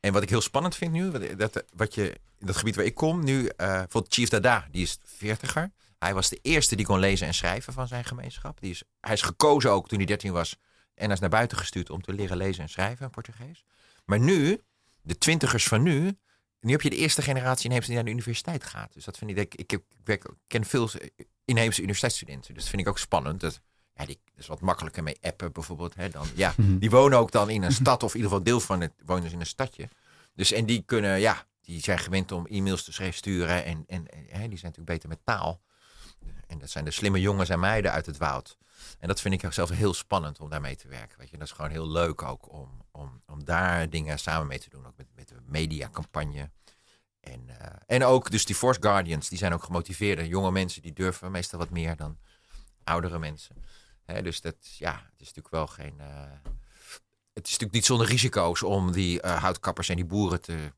[0.00, 2.94] En wat ik heel spannend vind nu, dat, wat je, in dat gebied waar ik
[2.94, 5.72] kom, nu, eh bijvoorbeeld Chief Dada, die is veertiger.
[5.98, 8.60] Hij was de eerste die kon lezen en schrijven van zijn gemeenschap.
[8.60, 10.56] Die is, hij is gekozen ook toen hij 13 was.
[10.94, 13.64] En hij is naar buiten gestuurd om te leren lezen en schrijven in Portugees.
[14.04, 14.60] Maar nu,
[15.02, 16.18] de twintigers van nu,
[16.60, 18.92] nu heb je de eerste generatie inheemse die naar de universiteit gaat.
[18.92, 20.90] Dus dat vind ik, ik, ik, ik ken veel
[21.44, 22.54] inheemse universiteitsstudenten.
[22.54, 23.40] Dus dat vind ik ook spannend.
[23.40, 23.60] Dat,
[23.94, 25.94] ja, die is wat makkelijker mee appen bijvoorbeeld.
[25.94, 26.78] Hè, dan, ja, Mhm.
[26.78, 29.22] die wonen ook dan in een stad, of in ieder geval deel van het wonen
[29.22, 29.88] dus in een stadje.
[30.34, 33.64] Dus en die kunnen, ja, die zijn gewend om e-mails te schrijven, sturen.
[33.64, 35.60] En, en, en hè, die zijn natuurlijk beter met taal.
[36.46, 38.56] En dat zijn de slimme jongens en meiden uit het woud.
[38.98, 41.18] En dat vind ik ook zelf heel spannend om daarmee te werken.
[41.18, 44.58] Weet je, dat is gewoon heel leuk ook om, om, om daar dingen samen mee
[44.58, 44.86] te doen.
[44.86, 46.50] Ook met, met de mediacampagne.
[47.20, 50.28] En, eh, en ook dus die Force Guardians, die zijn ook gemotiveerde.
[50.28, 52.18] Jonge mensen die durven meestal wat meer dan
[52.84, 53.56] oudere mensen.
[54.22, 56.00] Dus dat, ja, het is natuurlijk wel geen...
[56.00, 56.52] eh,
[57.32, 60.72] het is natuurlijk niet zonder risico's om die eh, houtkappers en die boeren te,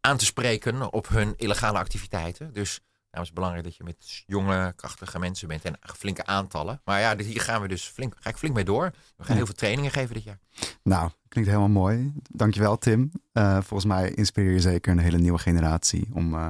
[0.00, 2.52] aan te spreken op hun illegale activiteiten.
[2.52, 2.80] Dus
[3.14, 6.80] nou is het belangrijk dat je met jonge, krachtige mensen bent en flinke aantallen.
[6.84, 8.92] Maar ja, hier gaan we dus flink, ga ik flink mee door.
[9.16, 10.38] We gaan heel veel trainingen geven dit jaar.
[10.82, 12.12] Nou, klinkt helemaal mooi.
[12.30, 13.10] Dankjewel, Tim.
[13.32, 16.48] Eh, volgens mij inspireer je zeker een hele nieuwe generatie om eh,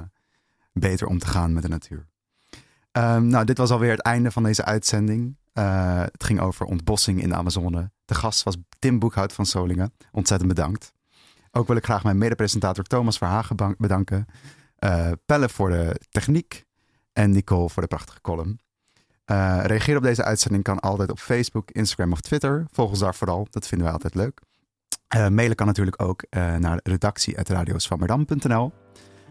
[0.73, 2.07] beter om te gaan met de natuur.
[2.93, 5.37] Ehm, nou, dit was alweer het einde van deze uitzending.
[5.53, 7.91] Eh, het ging over ontbossing in de Amazone.
[8.05, 9.93] De gast was Tim Boekhout van Solingen.
[10.13, 10.93] Ontzettend bedankt.
[11.51, 14.27] Ook wil ik graag mijn medepresentator Thomas Verhagen bedanken.
[14.85, 16.65] Eh, Pelle voor de techniek
[17.13, 18.61] en Nicole voor de prachtige column.
[19.25, 22.67] Eh reageer op deze uitzending kan altijd op Facebook, Instagram of Twitter.
[22.71, 24.41] Volg ons daar vooral, dat vinden wij altijd leuk.
[25.09, 28.73] Eh, mailen kan natuurlijk ook eh, naar redactie.radioswammerdam.nl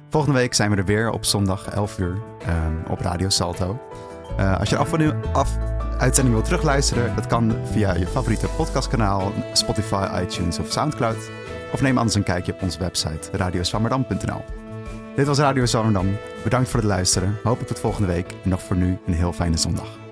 [0.09, 2.21] Volgende week zijn we er weer op zondag 11 uur
[2.89, 3.81] op Radio Salto.
[4.37, 5.57] Als je af en af,
[5.97, 11.29] uitzending wilt terugluisteren, dat kan via je favoriete podcastkanaal, Spotify, iTunes of Soundcloud.
[11.73, 14.62] Of neem anders een kijkje op onze website radioswammerdam.nl
[15.15, 16.17] Dit was Radio Zwammerdam.
[16.43, 17.37] Bedankt voor het luisteren.
[17.43, 18.31] Hopelijk tot volgende week.
[18.43, 20.02] En nog voor nu een heel fijne zondag.